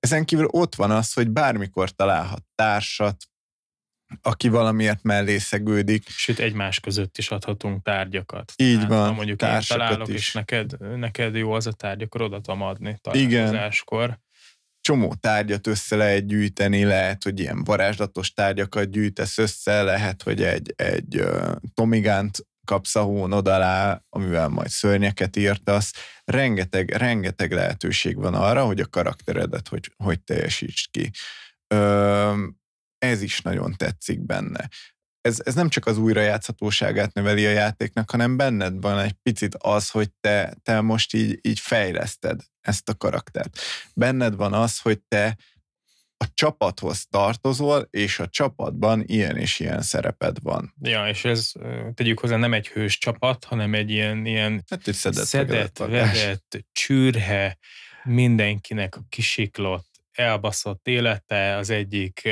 [0.00, 3.16] Ezen kívül ott van az, hogy bármikor találhat társat,
[4.22, 6.08] aki valamiért mellé szegődik.
[6.08, 8.52] Sőt, egymás között is adhatunk tárgyakat.
[8.56, 10.14] Így Tehát, van, ha mondjuk én találok, is.
[10.14, 14.18] és neked, neked jó az a tárgy, akkor oda tudom adni találkozáskor.
[14.84, 20.72] Csomó tárgyat össze lehet gyűjteni, lehet, hogy ilyen varázslatos tárgyakat gyűjtesz össze, lehet, hogy egy,
[20.76, 21.24] egy
[21.74, 25.92] tomigánt kapsz a hónod alá, amivel majd szörnyeket írtasz.
[26.24, 31.10] Rengeteg, rengeteg lehetőség van arra, hogy a karakteredet hogy, hogy teljesítsd ki.
[31.66, 32.46] Ö,
[32.98, 34.68] ez is nagyon tetszik benne.
[35.24, 39.90] Ez, ez nem csak az újrajátszhatóságát növeli a játéknak, hanem benned van egy picit az,
[39.90, 43.58] hogy te, te most így, így fejleszted ezt a karaktert.
[43.94, 45.36] Benned van az, hogy te
[46.16, 50.74] a csapathoz tartozol, és a csapatban ilyen és ilyen szereped van.
[50.82, 51.52] Ja, és ez
[51.94, 56.64] tegyük hozzá nem egy hős csapat, hanem egy ilyen, ilyen hát egy szedett, szedett vedett,
[56.72, 57.58] csürhe,
[58.02, 62.28] mindenkinek a kisiklott, elbaszott élete az egyik,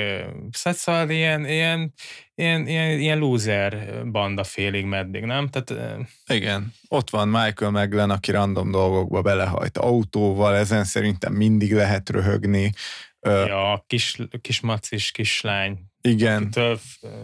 [0.50, 1.92] szóval ilyen, ilyen,
[2.34, 5.48] ilyen, ilyen, ilyen loser banda félig meddig, nem?
[5.48, 5.84] Tehát,
[6.26, 12.72] Igen, ott van Michael Meglen, aki random dolgokba belehajt autóval, ezen szerintem mindig lehet röhögni,
[13.22, 15.78] Ja, kis, kis macis kislány.
[16.00, 16.42] Igen.
[16.42, 16.78] Akitől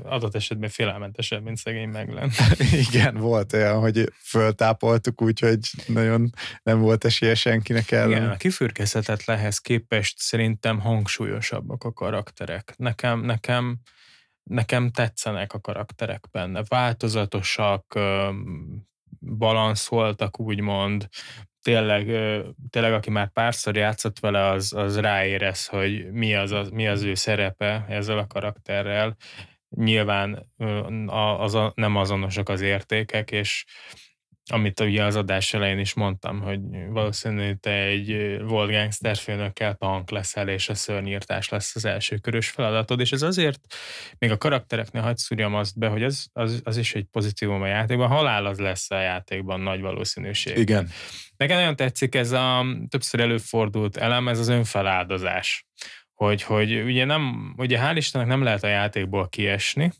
[0.04, 2.30] adott esetben félelmetesebb, mint szegény meglen.
[2.88, 6.30] Igen, volt olyan, hogy föltápoltuk, úgyhogy nagyon
[6.62, 8.10] nem volt esélye senkinek ellen.
[8.10, 12.74] Igen, a kifürkezhetetlenhez képest szerintem hangsúlyosabbak a karakterek.
[12.76, 13.78] Nekem, nekem,
[14.42, 16.62] nekem tetszenek a karakterek benne.
[16.68, 17.98] Változatosak,
[19.20, 21.08] balanszoltak, úgymond,
[21.62, 22.06] tényleg,
[22.70, 27.02] tényleg, aki már párszor játszott vele, az, az ráérez, hogy mi az, az, mi az
[27.02, 29.16] ő szerepe ezzel a karakterrel.
[29.68, 30.52] Nyilván
[31.06, 33.64] az, az, nem azonosak az értékek, és
[34.50, 40.48] amit ugye az adás elején is mondtam, hogy valószínűleg te egy volt gangsterfőnökkel tank leszel,
[40.48, 43.60] és a szörnyírtás lesz az első körös feladatod, és ez azért,
[44.18, 47.66] még a karaktereknél hagyd szúrjam azt be, hogy az, az, az is egy pozitívum a
[47.66, 50.56] játékban, halál az lesz a játékban nagy valószínűség.
[50.56, 50.88] Igen.
[51.36, 55.66] Nekem nagyon tetszik ez a többször előfordult elem, ez az önfeláldozás.
[56.14, 59.92] Hogy, hogy ugye nem, ugye hál' Istennek nem lehet a játékból kiesni,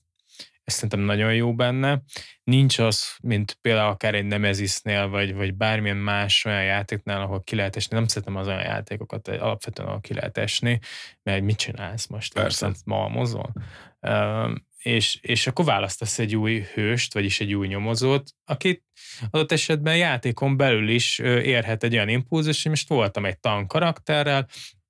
[0.68, 2.02] ez szerintem nagyon jó benne.
[2.44, 7.56] Nincs az, mint például akár egy Nemezisnél, vagy, vagy bármilyen más olyan játéknál, ahol ki
[7.56, 7.96] lehet esni.
[7.96, 10.78] Nem szeretem az olyan játékokat, alapvetően ahol ki lehet esni,
[11.22, 12.32] mert mit csinálsz most?
[12.32, 12.72] Persze.
[12.84, 13.52] Malmozol.
[14.00, 14.50] Uh,
[14.82, 18.84] és, és akkor választasz egy új hőst, vagyis egy új nyomozót, akit
[19.30, 24.48] adott esetben játékon belül is érhet egy olyan impulzus, hogy most voltam egy tank karakterrel,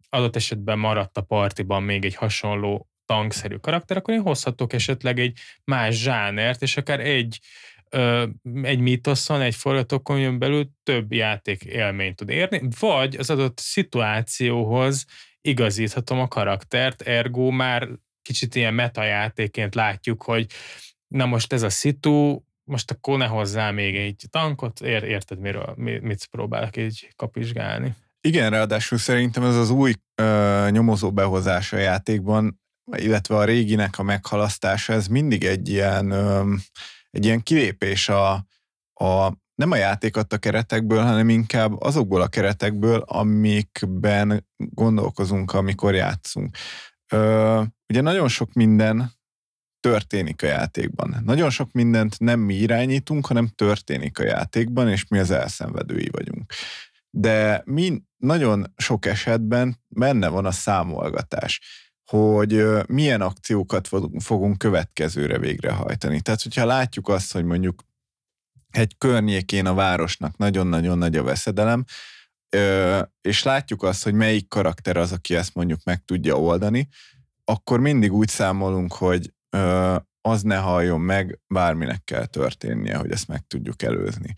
[0.08, 5.38] adott esetben maradt a partiban még egy hasonló tankszerű karakter, akkor én hozhatok esetleg egy
[5.64, 7.38] más zsánert, és akár egy
[8.62, 15.04] egy mítoszon, egy forgatókönyvön belül több játék élményt tud érni, vagy az adott szituációhoz
[15.40, 17.88] igazíthatom a karaktert, ergo már
[18.22, 20.46] kicsit ilyen metajátéként látjuk, hogy
[21.08, 25.74] na most ez a szitu, most akkor ne hozzá még egy tankot, ér, érted, miről,
[25.76, 27.94] mit próbálok így kapizsgálni.
[28.20, 32.60] Igen, ráadásul szerintem ez az új ö, nyomozó behozása a játékban
[32.96, 36.12] illetve a réginek a meghalasztása, ez mindig egy ilyen,
[37.10, 38.32] egy ilyen kilépés a,
[38.94, 46.56] a, nem a játék adta keretekből, hanem inkább azokból a keretekből, amikben gondolkozunk, amikor játszunk.
[47.12, 49.12] Ö, ugye nagyon sok minden
[49.80, 51.22] történik a játékban.
[51.24, 56.52] Nagyon sok mindent nem mi irányítunk, hanem történik a játékban, és mi az elszenvedői vagyunk.
[57.10, 61.60] De mi nagyon sok esetben benne van a számolgatás
[62.10, 63.88] hogy milyen akciókat
[64.18, 66.20] fogunk következőre végrehajtani.
[66.20, 67.82] Tehát, hogyha látjuk azt, hogy mondjuk
[68.70, 71.84] egy környékén a városnak nagyon-nagyon nagy a veszedelem,
[73.20, 76.88] és látjuk azt, hogy melyik karakter az, aki ezt mondjuk meg tudja oldani,
[77.44, 79.32] akkor mindig úgy számolunk, hogy
[80.20, 84.34] az ne halljon meg, bárminek kell történnie, hogy ezt meg tudjuk előzni.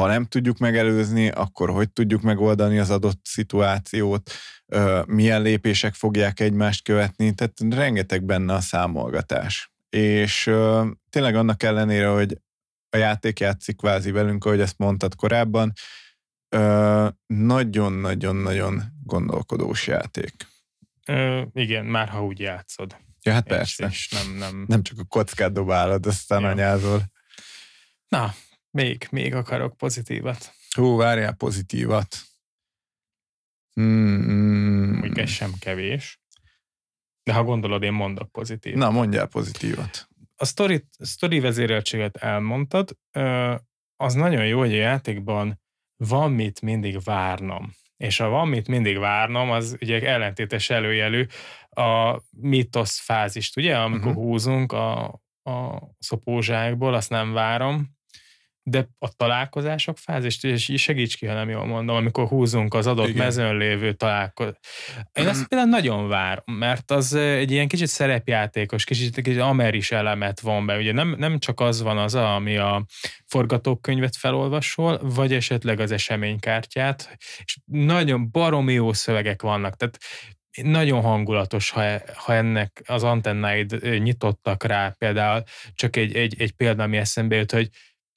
[0.00, 4.32] Ha nem tudjuk megelőzni, akkor hogy tudjuk megoldani az adott szituációt,
[5.06, 9.72] milyen lépések fogják egymást követni, tehát rengeteg benne a számolgatás.
[9.90, 10.50] És
[11.10, 12.38] tényleg annak ellenére, hogy
[12.90, 15.72] a játék játszik kvázi velünk, ahogy ezt mondtad korábban,
[17.26, 20.46] nagyon-nagyon-nagyon gondolkodós játék.
[21.06, 22.96] Ö, igen, már ha úgy játszod.
[23.22, 23.86] Ja, hát persze.
[23.86, 24.64] És nem, nem...
[24.68, 26.48] nem csak a kockát dobálod, aztán ja.
[26.48, 27.02] anyázol.
[28.08, 28.34] Na,
[28.70, 30.54] még, még akarok pozitívat.
[30.74, 32.16] Hú, várjál pozitívat.
[33.72, 35.00] Hmm.
[35.02, 36.20] Úgy ez sem kevés.
[37.22, 38.74] De ha gondolod, én mondok pozitív.
[38.74, 40.08] Na, mondjál pozitívat.
[40.36, 42.96] A story, story vezéreltséget elmondtad.
[43.96, 45.60] Az nagyon jó, hogy a játékban
[45.96, 47.72] van mit mindig várnom.
[47.96, 51.26] És ha van mit mindig várnom, az ugye ellentétes előjelű
[51.70, 54.24] a mitosz fázist, ugye, amikor uh-huh.
[54.24, 55.04] húzunk a,
[55.42, 57.98] a szopózsákból, azt nem várom,
[58.62, 63.08] de a találkozások fázis, és segíts ki, ha nem jól mondom, amikor húzunk az adott
[63.08, 63.24] Igen.
[63.24, 64.54] mezőn lévő találkozás.
[65.12, 70.40] Én azt például nagyon várom, mert az egy ilyen kicsit szerepjátékos, kicsit, kicsit ameris elemet
[70.40, 70.76] von be.
[70.76, 72.84] Ugye nem, nem csak az van az, ami a
[73.26, 79.76] forgatókönyvet felolvasol, vagy esetleg az eseménykártyát, és nagyon baromi jó szövegek vannak.
[79.76, 79.98] Tehát
[80.62, 81.82] nagyon hangulatos, ha,
[82.14, 85.42] ha ennek az antennáid nyitottak rá, például
[85.74, 87.68] csak egy, egy, egy példa, ami eszembe jut, hogy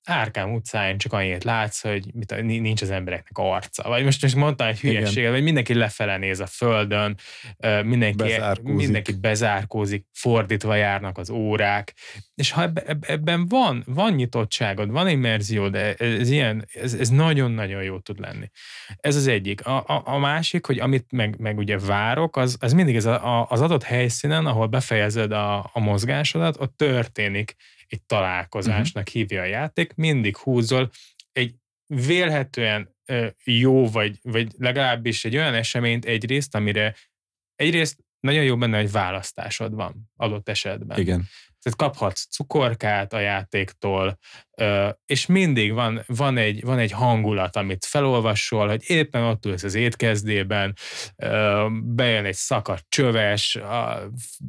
[0.06, 3.90] Árkám utcáin csak annyit látsz, hogy mit, nincs az embereknek arca.
[3.90, 7.18] Vagy most, most mondtam egy hülyeséget, vagy mindenki lefele néz a földön,
[7.84, 8.76] mindenki, bezárkózik.
[8.76, 11.94] mindenki bezárkózik, fordítva járnak az órák.
[12.36, 18.00] És ha ebben van, van nyitottságod, van immerzió, de ez ilyen, ez, ez nagyon-nagyon jó
[18.00, 18.50] tud lenni.
[18.98, 19.66] Ez az egyik.
[19.66, 23.40] A, a, a másik, hogy amit meg, meg ugye várok, az, az mindig ez a,
[23.40, 27.56] a, az adott helyszínen, ahol befejezed a, a mozgásodat, ott történik
[27.94, 29.22] egy találkozásnak uh-huh.
[29.22, 30.90] hívja a játék, mindig húzol
[31.32, 32.96] egy vélhetően
[33.44, 36.96] jó, vagy, vagy legalábbis egy olyan eseményt egyrészt, amire
[37.56, 41.00] egyrészt nagyon jó benne, hogy választásod van adott esetben.
[41.00, 41.24] Igen.
[41.64, 44.18] Tehát kaphatsz cukorkát a játéktól,
[45.06, 49.76] és mindig van, van, egy, van egy hangulat, amit felolvasol, hogy éppen ott ülsz az
[49.76, 50.76] étkezdében,
[51.84, 53.60] bejön egy szakadt csöves,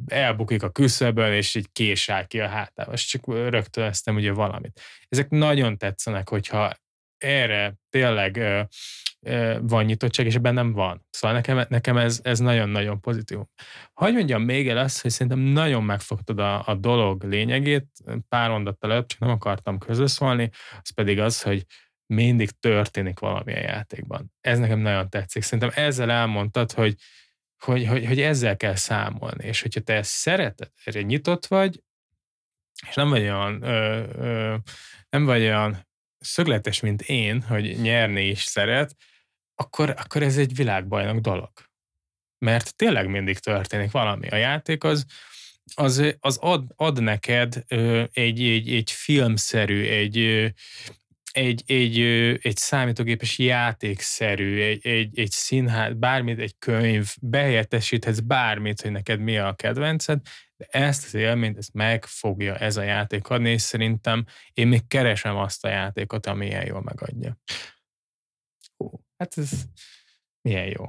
[0.05, 2.91] elbukik a küszöbön, és egy kés áll ki a hátába.
[2.91, 4.81] És csak rögtön ugye valamit.
[5.07, 6.71] Ezek nagyon tetszenek, hogyha
[7.25, 8.41] erre tényleg
[9.61, 11.05] van nyitottság, és ebben nem van.
[11.09, 13.37] Szóval nekem, nekem ez, ez nagyon-nagyon pozitív.
[13.93, 17.87] Hogy mondjam még el azt, hogy szerintem nagyon megfogtad a, a dolog lényegét,
[18.29, 20.49] pár mondattal előbb, csak nem akartam közösszólni,
[20.81, 21.65] az pedig az, hogy
[22.05, 24.33] mindig történik valami játékban.
[24.41, 25.43] Ez nekem nagyon tetszik.
[25.43, 26.95] Szerintem ezzel elmondtad, hogy,
[27.57, 31.83] hogy, hogy, hogy ezzel kell számolni, és hogyha te ezt szereted, erre nyitott vagy,
[32.89, 34.55] és nem vagy olyan, ö, ö,
[35.09, 35.87] nem vagy olyan
[36.25, 38.95] szögletes, mint én, hogy nyerni is szeret,
[39.55, 41.51] akkor, akkor ez egy világbajnok dolog.
[42.37, 44.27] Mert tényleg mindig történik valami.
[44.27, 45.05] A játék az,
[45.75, 47.63] az, az ad, ad neked
[48.11, 50.17] egy, egy, egy filmszerű, egy,
[51.35, 51.99] egy, egy,
[52.41, 59.37] egy számítógépes játékszerű, egy, egy, egy színház, bármit, egy könyv, behelyettesíthetsz bármit, hogy neked mi
[59.37, 60.21] a kedvenced,
[60.57, 64.87] de ezt az élményt, ezt meg fogja ez a játék adni, és szerintem én még
[64.87, 67.37] keresem azt a játékot, ami ilyen jól megadja.
[68.77, 69.51] Hú, hát ez
[70.41, 70.85] milyen jó.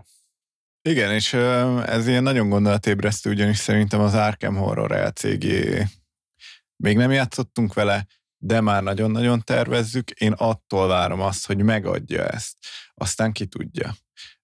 [0.88, 5.44] Igen, és ez ilyen nagyon gondolatébresztő, ugyanis szerintem az Arkham Horror LCG
[6.76, 8.06] még nem játszottunk vele,
[8.38, 10.10] de már nagyon-nagyon tervezzük.
[10.10, 12.56] Én attól várom azt, hogy megadja ezt.
[12.94, 13.94] Aztán ki tudja.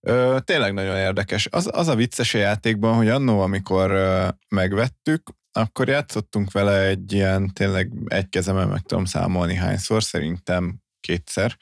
[0.01, 1.49] Ö, tényleg nagyon érdekes.
[1.51, 7.13] Az, az a vicces a játékban, hogy annó, amikor ö, megvettük, akkor játszottunk vele egy
[7.13, 11.57] ilyen, tényleg egy kezemen meg tudom számolni hányszor, szerintem kétszer,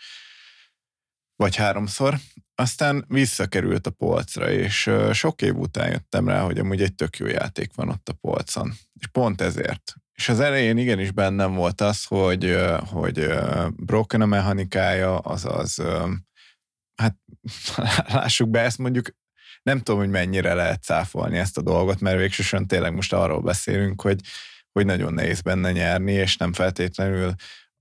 [1.36, 2.18] vagy háromszor.
[2.60, 7.26] Aztán visszakerült a polcra, és sok év után jöttem rá, hogy amúgy egy tök jó
[7.26, 8.72] játék van ott a polcon.
[9.00, 9.94] És pont ezért.
[10.12, 12.56] És az elején igenis bennem volt az, hogy,
[12.86, 13.28] hogy
[13.76, 15.82] broken a mechanikája, azaz,
[16.94, 17.16] hát
[18.14, 19.08] lássuk be, ezt mondjuk
[19.62, 24.02] nem tudom, hogy mennyire lehet cáfolni ezt a dolgot, mert végsősorban tényleg most arról beszélünk,
[24.02, 24.20] hogy,
[24.72, 27.34] hogy nagyon nehéz benne nyerni, és nem feltétlenül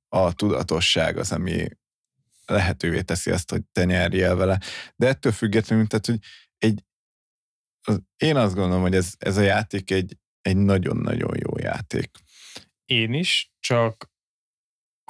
[0.08, 1.68] a tudatosság az, ami
[2.50, 4.60] lehetővé teszi azt, hogy te nyerjél vele.
[4.96, 6.20] De ettől függetlenül, tehát, hogy
[6.58, 6.84] egy,
[7.88, 12.12] az, én azt gondolom, hogy ez, ez a játék egy, egy nagyon-nagyon jó játék.
[12.86, 14.12] Én is, csak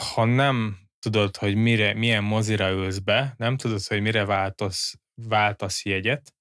[0.02, 5.86] ha nem tudod, hogy mire, milyen mozira ülsz be, nem tudod, hogy mire változ, váltasz
[5.86, 6.34] jegyet,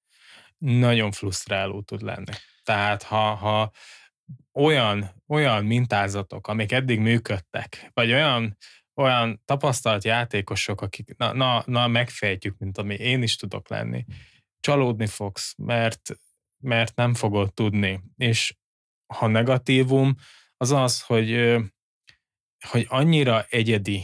[0.59, 2.32] nagyon frusztráló tud lenni.
[2.62, 3.72] Tehát ha, ha
[4.53, 8.57] olyan, olyan mintázatok, amik eddig működtek, vagy olyan,
[8.99, 14.05] olyan tapasztalt játékosok, akik na, na, na megfejtjük, mint ami én is tudok lenni,
[14.61, 16.11] csalódni fogsz, mert,
[16.62, 18.01] mert nem fogod tudni.
[18.16, 18.57] És
[19.14, 20.14] ha negatívum,
[20.57, 21.57] az az, hogy,
[22.68, 24.03] hogy annyira egyedi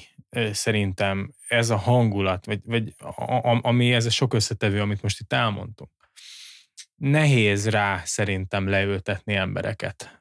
[0.51, 2.95] szerintem ez a hangulat, vagy, vagy
[3.61, 5.90] ami ez a sok összetevő, amit most itt elmondtunk
[6.95, 10.18] nehéz rá szerintem leültetni embereket.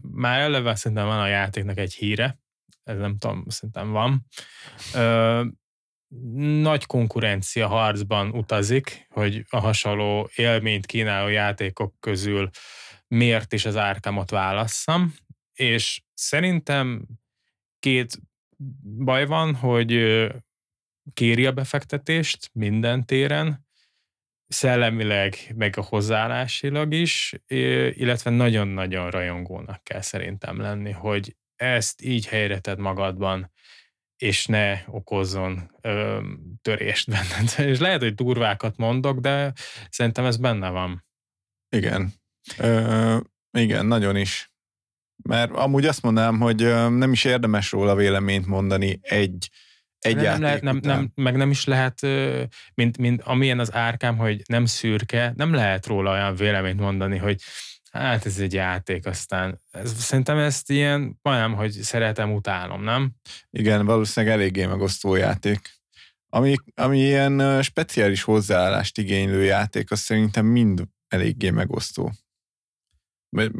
[0.00, 2.38] Már eleve szerintem van a játéknak egy híre,
[2.84, 4.26] ez nem tudom, szerintem van.
[6.60, 12.50] Nagy konkurencia harcban utazik, hogy a hasonló élményt kínáló játékok közül
[13.08, 15.14] miért is az árkámot válasszam,
[15.52, 17.06] és szerintem
[17.78, 18.18] két
[18.82, 19.92] baj van, hogy
[21.14, 23.68] kéri a befektetést minden téren,
[24.46, 32.58] szellemileg, meg a hozzáállásilag is, illetve nagyon-nagyon rajongónak kell szerintem lenni, hogy ezt így helyre
[32.58, 33.52] tedd magadban,
[34.16, 36.20] és ne okozzon ö,
[36.62, 37.54] törést benned.
[37.70, 39.52] És lehet, hogy durvákat mondok, de
[39.90, 41.04] szerintem ez benne van.
[41.76, 42.12] Igen.
[42.58, 43.16] Ö,
[43.58, 44.52] igen, nagyon is.
[45.22, 46.56] Mert amúgy azt mondanám, hogy
[46.90, 49.50] nem is érdemes róla véleményt mondani egy
[49.98, 52.00] egy nem lehet, nem, nem, meg nem is lehet,
[52.74, 57.40] mint, mint amilyen az árkám, hogy nem szürke, nem lehet róla olyan véleményt mondani, hogy
[57.90, 63.12] hát ez egy játék, aztán ez, szerintem ezt ilyen, majdnem, hogy szeretem, utálom, nem?
[63.50, 65.78] Igen, valószínűleg eléggé megosztó játék.
[66.32, 72.12] Ami, ami ilyen speciális hozzáállást igénylő játék, az szerintem mind eléggé megosztó.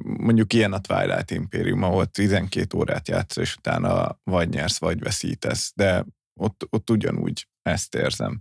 [0.03, 5.73] Mondjuk ilyen a Twilight Imperium, ahol 12 órát játsz, és utána vagy nyersz, vagy veszítesz.
[5.75, 6.07] De
[6.41, 8.41] ott, ott ugyanúgy ezt érzem.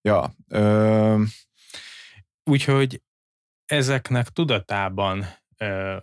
[0.00, 1.22] Ja, ö...
[2.50, 3.02] Úgyhogy
[3.66, 5.96] ezeknek tudatában ö,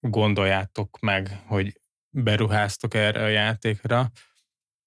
[0.00, 4.10] gondoljátok meg, hogy beruháztok erre a játékra,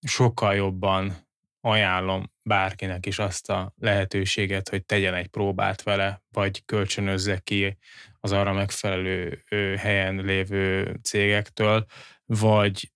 [0.07, 1.29] sokkal jobban
[1.61, 7.77] ajánlom bárkinek is azt a lehetőséget, hogy tegyen egy próbát vele, vagy kölcsönözze ki
[8.19, 9.43] az arra megfelelő
[9.77, 11.85] helyen lévő cégektől,
[12.25, 12.91] vagy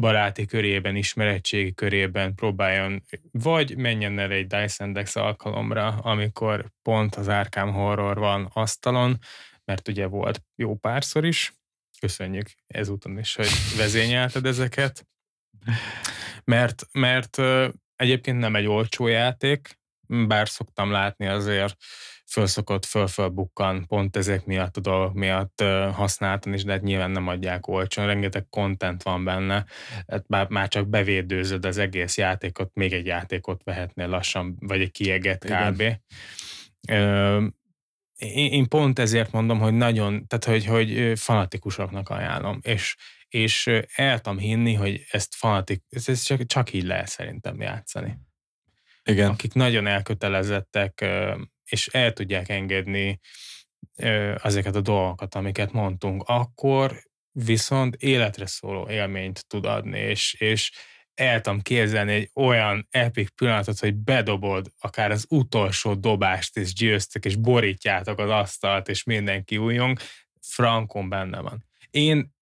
[0.00, 7.28] baráti körében, ismeretségi körében próbáljon, vagy menjen el egy Dyson Dex alkalomra, amikor pont az
[7.28, 9.18] Arkham Horror van asztalon,
[9.64, 11.52] mert ugye volt jó párszor is,
[12.00, 15.06] köszönjük ezúton is, hogy vezényelted ezeket,
[16.44, 17.38] mert, mert
[17.96, 19.78] egyébként nem egy olcsó játék,
[20.08, 21.76] bár szoktam látni azért
[22.26, 25.62] fölszokott föl-fölbukkan pont ezek miatt a dolgok miatt
[25.92, 29.64] használtan is, de hát nyilván nem adják olcsón, rengeteg content van benne,
[30.06, 34.90] hát már, már csak bevédőzöd az egész játékot, még egy játékot vehetnél lassan, vagy egy
[34.90, 35.80] kieget kb.
[38.16, 42.96] én, én pont ezért mondom, hogy nagyon, tehát hogy, hogy fanatikusoknak ajánlom, és,
[43.28, 48.18] és el tudom hinni, hogy ezt fanatik, ez csak, csak így lehet szerintem játszani.
[49.04, 49.30] Igen.
[49.30, 51.04] Akik nagyon elkötelezettek,
[51.68, 53.20] és el tudják engedni
[54.42, 57.02] ezeket a dolgokat, amiket mondtunk, akkor
[57.32, 60.70] viszont életre szóló élményt tud adni, és, és
[61.14, 67.24] el tudom képzelni egy olyan epic pillanatot, hogy bedobod akár az utolsó dobást, és győztek,
[67.24, 69.98] és borítjátok az asztalt, és mindenki újjong,
[70.40, 71.64] frankon benne van.
[71.90, 72.34] Én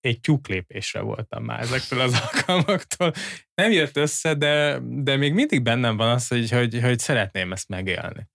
[0.00, 3.12] egy tyúklépésre voltam már ezektől az alkalmaktól.
[3.54, 7.68] Nem jött össze, de, de még mindig bennem van az, hogy, hogy, hogy szeretném ezt
[7.68, 8.28] megélni.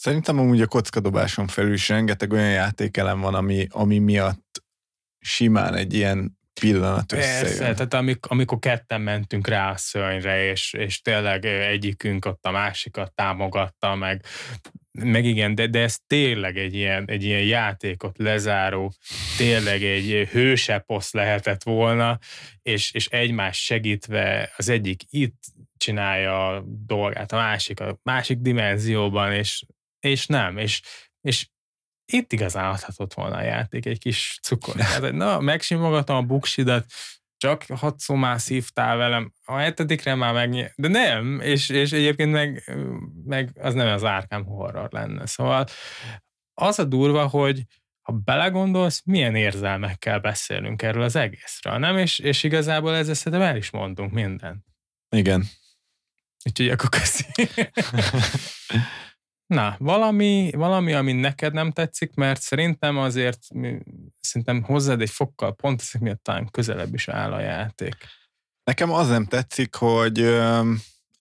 [0.00, 4.62] Szerintem amúgy a kockadobáson felül is rengeteg olyan játékelem van, ami, ami miatt
[5.18, 7.74] simán egy ilyen pillanat Persze, összejön.
[7.74, 13.14] tehát amik, amikor ketten mentünk rá a szörnyre, és, és tényleg egyikünk ott a másikat
[13.14, 14.24] támogatta, meg,
[14.90, 18.92] meg igen, de, de ez tényleg egy ilyen, egy ilyen játékot lezáró,
[19.36, 22.18] tényleg egy hőseposz lehetett volna,
[22.62, 25.42] és, és egymás segítve az egyik itt
[25.76, 29.64] csinálja a dolgát a másik, a másik dimenzióban, és,
[30.00, 30.82] és nem, és,
[31.20, 31.48] és
[32.12, 34.74] itt igazán adhatott volna a játék egy kis cukor.
[34.74, 36.86] Tehát, na, megsimogatom a buksidat,
[37.36, 42.72] csak hatszor már szívtál velem, a hetedikre már meg, de nem, és, és egyébként meg,
[43.24, 45.26] meg az nem az árkám horror lenne.
[45.26, 45.66] Szóval
[46.54, 47.62] az a durva, hogy
[48.02, 51.98] ha belegondolsz, milyen érzelmekkel beszélünk erről az egészről, nem?
[51.98, 54.64] És, és igazából ezzel szerintem el is mondunk mindent.
[55.16, 55.44] Igen.
[56.44, 57.24] Úgyhogy akkor köszi.
[59.48, 63.38] Na, valami, valami, ami neked nem tetszik, mert szerintem azért
[64.20, 67.94] szerintem hozzád egy fokkal pont ezek miatt talán közelebb is áll a játék.
[68.64, 70.18] Nekem az nem tetszik, hogy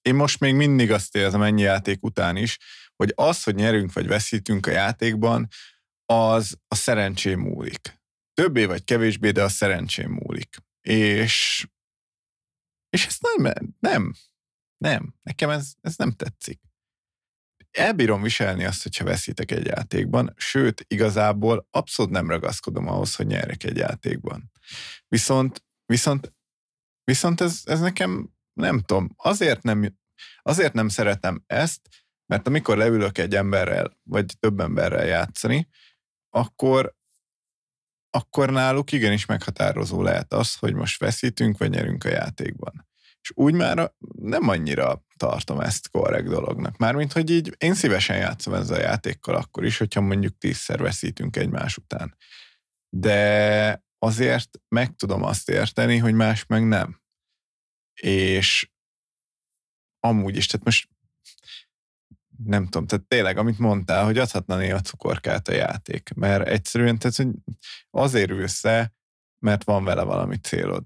[0.02, 2.58] én most még mindig azt érzem ennyi játék után is,
[2.96, 5.48] hogy az, hogy nyerünk vagy veszítünk a játékban,
[6.06, 8.00] az a szerencsém múlik.
[8.34, 10.58] Többé vagy kevésbé, de a szerencsém múlik.
[10.82, 11.68] És,
[12.90, 14.14] és ez nem, nem,
[14.78, 16.60] nem, nekem ez, ez nem tetszik
[17.78, 23.64] elbírom viselni azt, hogyha veszítek egy játékban, sőt, igazából abszolút nem ragaszkodom ahhoz, hogy nyerek
[23.64, 24.52] egy játékban.
[25.08, 26.34] Viszont, viszont,
[27.04, 29.98] viszont ez, ez nekem, nem tudom, azért nem,
[30.42, 31.82] azért nem szeretem ezt,
[32.26, 35.68] mert amikor leülök egy emberrel, vagy több emberrel játszani,
[36.30, 36.96] akkor,
[38.10, 42.87] akkor náluk igenis meghatározó lehet az, hogy most veszítünk, vagy nyerünk a játékban.
[43.28, 46.78] És úgy már nem annyira tartom ezt korrekt dolognak.
[46.78, 51.36] Mármint, hogy így én szívesen játszom ezzel a játékkal akkor is, hogyha mondjuk tízszer veszítünk
[51.36, 52.18] egymás után.
[52.90, 57.02] De azért meg tudom azt érteni, hogy más meg nem.
[58.02, 58.72] És
[60.00, 60.90] amúgy is, tehát most
[62.44, 67.16] nem tudom, tehát tényleg, amit mondtál, hogy adhatna néha cukorkát a játék, mert egyszerűen tehát,
[67.16, 67.30] hogy
[67.90, 68.64] azért ülsz
[69.40, 70.84] mert van vele valami célod.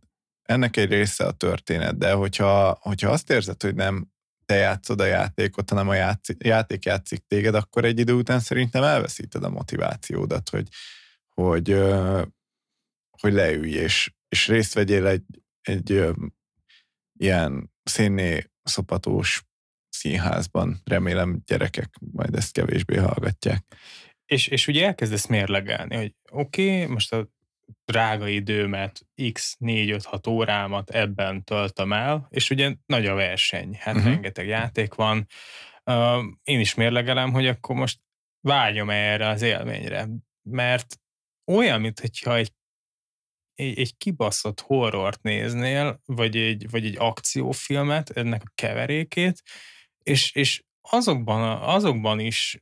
[0.51, 4.07] Ennek egy része a történet, de hogyha, hogyha azt érzed, hogy nem
[4.45, 8.83] te játszod a játékot, hanem a játszik, játék játszik téged, akkor egy idő után szerintem
[8.83, 10.67] elveszíted a motivációdat, hogy,
[11.27, 11.83] hogy,
[13.21, 15.23] hogy leülj, és, és részt vegyél egy,
[15.61, 16.03] egy
[17.19, 19.43] ilyen színné szopatós
[19.89, 20.81] színházban.
[20.83, 23.65] Remélem gyerekek majd ezt kevésbé hallgatják.
[24.25, 27.29] És, és ugye elkezdesz mérlegelni, hogy oké, okay, most a
[27.85, 29.01] drága időmet,
[29.31, 34.11] x 4-5-6 órámat ebben töltöm el, és ugye nagy a verseny, hát uh-huh.
[34.11, 35.27] rengeteg játék van.
[35.85, 37.99] Uh, én is mérlegelem, hogy akkor most
[38.41, 40.07] vágyom erre az élményre,
[40.49, 40.99] mert
[41.51, 42.51] olyan, mintha egy,
[43.53, 49.41] egy, egy kibaszott horrort néznél, vagy egy, vagy egy akciófilmet, ennek a keverékét,
[50.03, 52.59] és, és azokban, azokban is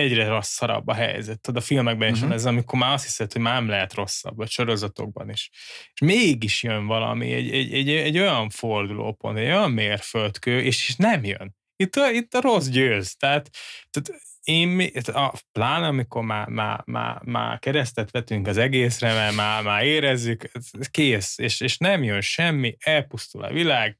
[0.00, 1.40] egyre rosszabb a helyzet.
[1.40, 2.28] Tudod, a filmekben is uh-huh.
[2.28, 5.50] van ez, amikor már azt hiszed, hogy már nem lehet rosszabb, vagy sorozatokban is.
[5.92, 10.96] És mégis jön valami, egy, egy, egy, egy olyan fordulópont, egy olyan mérföldkő, és, és
[10.96, 11.56] nem jön.
[11.76, 13.16] Itt a, itt a rossz győz.
[13.16, 13.50] Tehát,
[13.90, 19.62] tehát én, a, pláne amikor már, már, már, már keresztet vetünk az egészre, mert már,
[19.62, 20.50] már érezzük,
[20.90, 23.98] kész, és, és nem jön semmi, elpusztul a világ,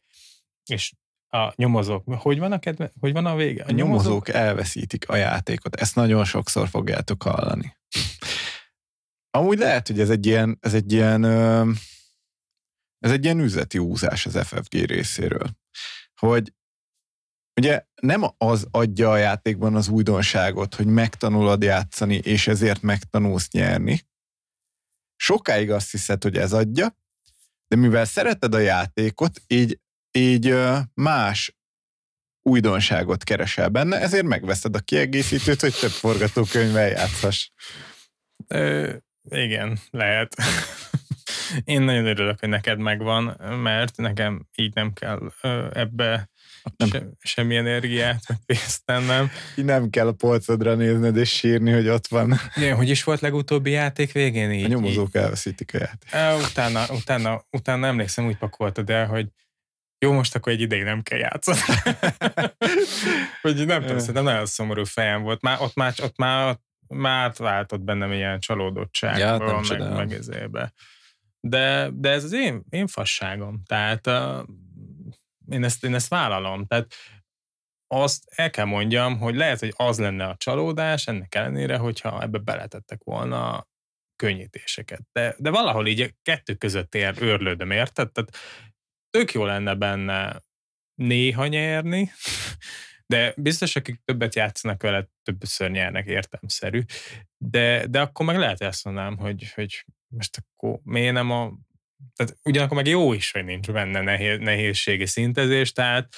[0.67, 0.93] és
[1.31, 2.05] a nyomozók.
[2.15, 3.63] Hogy van a, kedve, hogy van a vége?
[3.63, 5.77] A, nyomozók, nyomozók elveszítik a játékot.
[5.77, 7.77] Ezt nagyon sokszor fogjátok hallani.
[9.31, 11.25] Amúgy lehet, hogy ez egy ilyen, ez egy ilyen,
[12.99, 15.49] ez egy ilyen üzleti úzás az FFG részéről.
[16.21, 16.55] Hogy
[17.61, 24.09] ugye nem az adja a játékban az újdonságot, hogy megtanulod játszani, és ezért megtanulsz nyerni.
[25.17, 26.97] Sokáig azt hiszed, hogy ez adja,
[27.69, 29.81] de mivel szereted a játékot, így
[30.13, 30.55] így
[30.95, 31.55] más
[32.43, 37.51] újdonságot keresel benne, ezért megveszed a kiegészítőt, hogy több forgatókönyvvel játszhass.
[38.49, 38.93] Ö,
[39.29, 40.37] igen, lehet.
[41.65, 45.33] Én nagyon örülök, hogy neked megvan, mert nekem így nem kell
[45.73, 46.31] ebbe
[46.77, 46.89] nem.
[46.89, 49.31] Se, semmi energiát, meg pénzt tennem.
[49.57, 52.41] Így nem kell a polcodra nézned és sírni, hogy ott van.
[52.57, 54.65] Igen, hogy is volt legutóbbi játék végén így?
[54.65, 55.17] A nyomozók így.
[55.23, 56.51] elveszítik a játékot.
[56.51, 59.29] Utána, utána, utána emlékszem, úgy pakoltad el, hogy
[60.05, 61.59] jó, most akkor egy ideig nem kell játszani.
[63.43, 65.43] hogy nem tudom, szerintem nagyon szomorú fejem volt.
[65.43, 70.73] Már, ott már, ott már, ott már váltott bennem ilyen csalódottság, ja, meg, meg ezébe.
[71.41, 73.63] De, de ez az én, én fasságom.
[73.67, 74.47] Tehát uh,
[75.49, 76.67] én, ezt, én ezt vállalom.
[76.67, 76.95] Tehát
[77.87, 82.39] azt el kell mondjam, hogy lehet, hogy az lenne a csalódás, ennek ellenére, hogyha ebbe
[82.39, 83.69] beletettek volna
[84.17, 85.03] könnyítéseket.
[85.13, 88.13] De, de valahol így a kettő között ér, őrlődöm, érted?
[88.13, 88.37] Tehát
[89.11, 90.43] tök jó lenne benne
[90.95, 92.11] néha nyerni,
[93.07, 96.81] de biztos, akik többet játszanak vele, többször nyernek, értemszerű.
[97.37, 101.53] De, de akkor meg lehet ezt mondanám, hogy, hogy most akkor miért nem a...
[102.15, 106.15] Tehát ugyanakkor meg jó is, hogy nincs benne nehéz, nehézségi szintezés, tehát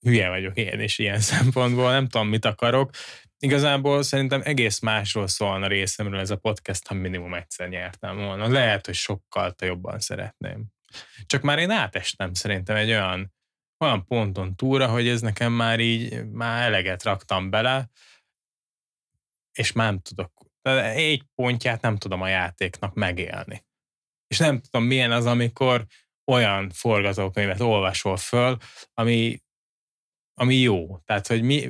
[0.00, 2.90] hülye vagyok én is ilyen szempontból, nem tudom, mit akarok.
[3.38, 8.48] Igazából szerintem egész másról szólna részemről ez a podcast, ha minimum egyszer nyertem volna.
[8.48, 10.74] Lehet, hogy sokkal jobban szeretném.
[11.26, 13.34] Csak már én átestem szerintem egy olyan,
[13.84, 17.90] olyan ponton túlra, hogy ez nekem már így, már eleget raktam bele,
[19.52, 20.32] és már nem tudok,
[20.62, 23.64] egy pontját nem tudom a játéknak megélni.
[24.26, 25.86] És nem tudom, milyen az, amikor
[26.26, 28.56] olyan forgatókönyvet olvasol föl,
[28.94, 29.42] ami,
[30.34, 30.98] ami jó.
[30.98, 31.66] Tehát, hogy mi,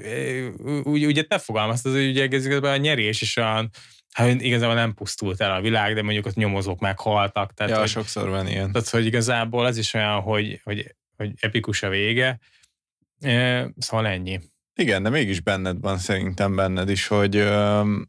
[0.82, 3.70] úgy, ugye te fogalmaztad, hogy ugye igazából a nyerés is olyan,
[4.16, 7.54] hát igazából nem pusztult el a világ, de mondjuk ott nyomozók meghaltak.
[7.54, 8.72] Tehát, ja, hogy, sokszor van ilyen.
[8.72, 12.38] Tehát, hogy igazából ez is olyan, hogy, hogy, hogy epikus a vége.
[13.78, 14.40] Szóval ennyi.
[14.74, 17.48] Igen, de mégis benned van szerintem benned is, hogy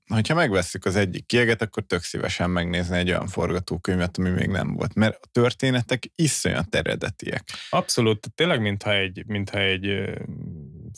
[0.07, 4.73] hogyha megveszük az egyik kieget, akkor tök szívesen megnézni egy olyan forgatókönyvet, ami még nem
[4.73, 7.43] volt, mert a történetek iszonyat eredetiek.
[7.69, 9.85] Abszolút, tényleg mintha egy, mintha egy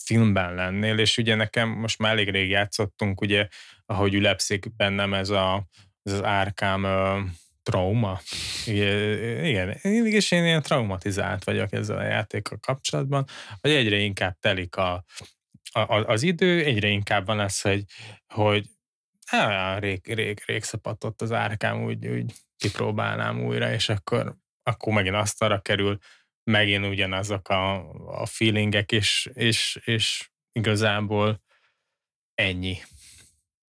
[0.04, 3.48] filmben lennél, és ugye nekem most már elég rég játszottunk, ugye,
[3.86, 5.68] ahogy ülepszik bennem ez, a,
[6.04, 6.86] ez az árkám
[7.64, 8.20] trauma.
[8.66, 9.70] Igen, igen,
[10.06, 13.26] és én ilyen traumatizált vagyok ezzel a játékkal kapcsolatban,
[13.62, 15.06] hogy egyre inkább telik a,
[15.72, 17.84] a, az idő, egyre inkább van ez, hogy,
[18.34, 18.66] hogy
[19.26, 25.16] á, rég, rég, rég szapatott az árkám, úgy, úgy kipróbálnám újra, és akkor, akkor megint
[25.16, 25.98] azt arra kerül,
[26.50, 27.92] megint ugyanazok a,
[28.22, 31.42] a feelingek, és, és, és igazából
[32.34, 32.78] ennyi.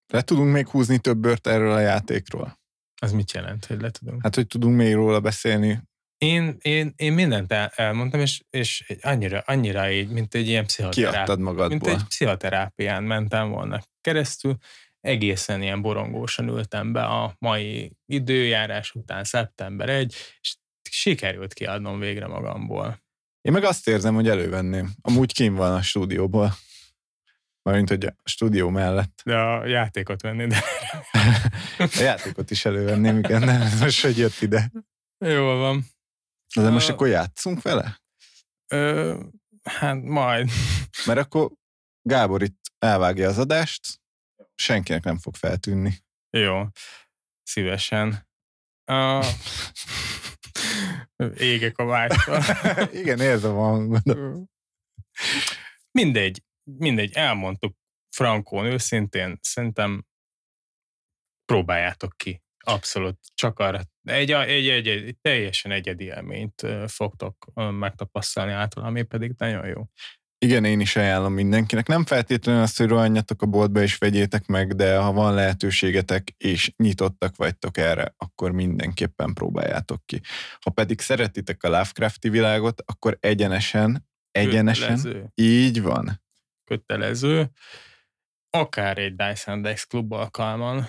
[0.07, 2.59] Le tudunk még húzni több bört erről a játékról?
[3.03, 4.22] Az mit jelent, hogy le tudunk?
[4.22, 5.89] Hát, hogy tudunk még róla beszélni
[6.20, 11.68] én, én, én mindent el, elmondtam, és, és annyira, annyira így, mint egy ilyen pszichoterápián.
[11.68, 14.57] Mint egy pszichoterápián mentem volna keresztül,
[15.01, 20.57] egészen ilyen borongósan ültem be a mai időjárás után, szeptember 1, és
[20.93, 23.03] sikerült kiadnom végre magamból.
[23.41, 24.91] Én meg azt érzem, hogy elővenném.
[25.01, 26.55] Amúgy kim van a stúdióból.
[27.62, 29.20] Mármint, hogy a stúdió mellett.
[29.24, 30.62] De a játékot venni, de...
[31.99, 34.70] a játékot is elővenném, igen, de most hogy jött ide.
[35.18, 35.84] Jól van.
[36.55, 38.01] De uh, most akkor játszunk vele?
[38.72, 39.18] Ö,
[39.62, 40.51] hát majd.
[41.07, 41.53] Mert akkor
[42.03, 44.01] Gábor itt elvágja az adást,
[44.55, 45.99] senkinek nem fog feltűnni.
[46.30, 46.66] Jó,
[47.43, 48.28] szívesen.
[48.86, 49.24] Uh,
[51.36, 52.38] égek a vágytól.
[53.01, 54.49] Igen, érzem a hangodat.
[55.91, 57.76] Mindegy, mindegy, elmondtuk
[58.16, 60.05] Frankón őszintén, szerintem
[61.45, 62.43] próbáljátok ki.
[62.64, 63.80] Abszolút, csak arra.
[64.03, 69.88] Egy, egy, egy, egy teljesen egyedi élményt fogtok megtapasztalni által, ami pedig nagyon jó.
[70.47, 71.86] Igen, én is ajánlom mindenkinek.
[71.86, 76.72] Nem feltétlenül azt, hogy rohanjatok a boltba és vegyétek meg, de ha van lehetőségetek és
[76.76, 80.20] nyitottak vagytok erre, akkor mindenképpen próbáljátok ki.
[80.61, 85.30] Ha pedig szeretitek a Lovecrafti világot, akkor egyenesen, egyenesen, Kötelező.
[85.34, 86.22] így van.
[86.64, 87.51] Kötelező.
[88.51, 90.86] Akár egy Dyson Dex klub alkalman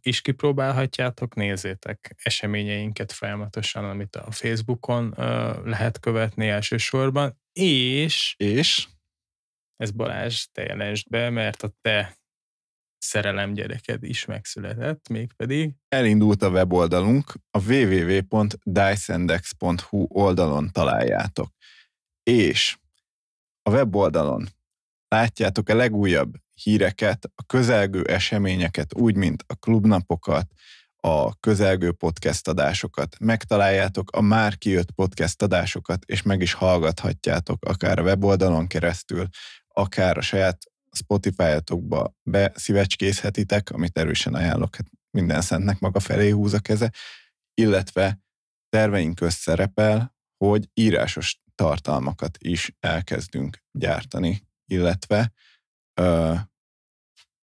[0.00, 5.14] is kipróbálhatjátok, nézzétek eseményeinket folyamatosan, amit a Facebookon
[5.64, 8.34] lehet követni elsősorban, és...
[8.38, 8.88] És?
[9.76, 12.18] Ez Balázs, te jelensd be, mert a te
[12.98, 15.72] szerelem gyereked is megszületett, mégpedig...
[15.88, 21.52] Elindult a weboldalunk, a www.dysendex.hu oldalon találjátok.
[22.22, 22.78] És
[23.62, 24.48] a weboldalon
[25.08, 30.46] látjátok a legújabb híreket, a közelgő eseményeket, úgy, mint a klubnapokat,
[31.06, 33.16] a közelgő podcast adásokat.
[33.18, 39.28] Megtaláljátok a már kijött podcast adásokat, és meg is hallgathatjátok akár a weboldalon keresztül,
[39.68, 40.58] akár a saját
[40.90, 46.92] Spotify-atokba beszívecskészhetitek, amit erősen ajánlok, hát minden szentnek maga felé húz a keze,
[47.54, 48.18] illetve
[48.68, 55.32] terveink közt szerepel, hogy írásos tartalmakat is elkezdünk gyártani, illetve
[56.00, 56.34] ö,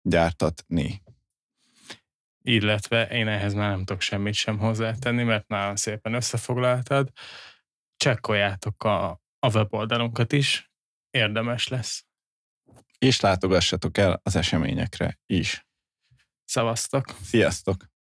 [0.01, 1.01] gyártatni.
[2.45, 7.11] Illetve én ehhez már nem tudok semmit sem hozzátenni, mert nagyon szépen összefoglaltad.
[7.95, 10.71] Csekkoljátok a, a weboldalunkat is,
[11.09, 12.05] érdemes lesz.
[12.97, 15.67] És látogassatok el az eseményekre is.
[16.45, 17.05] Szavaztok!
[17.21, 17.92] Sziasztok!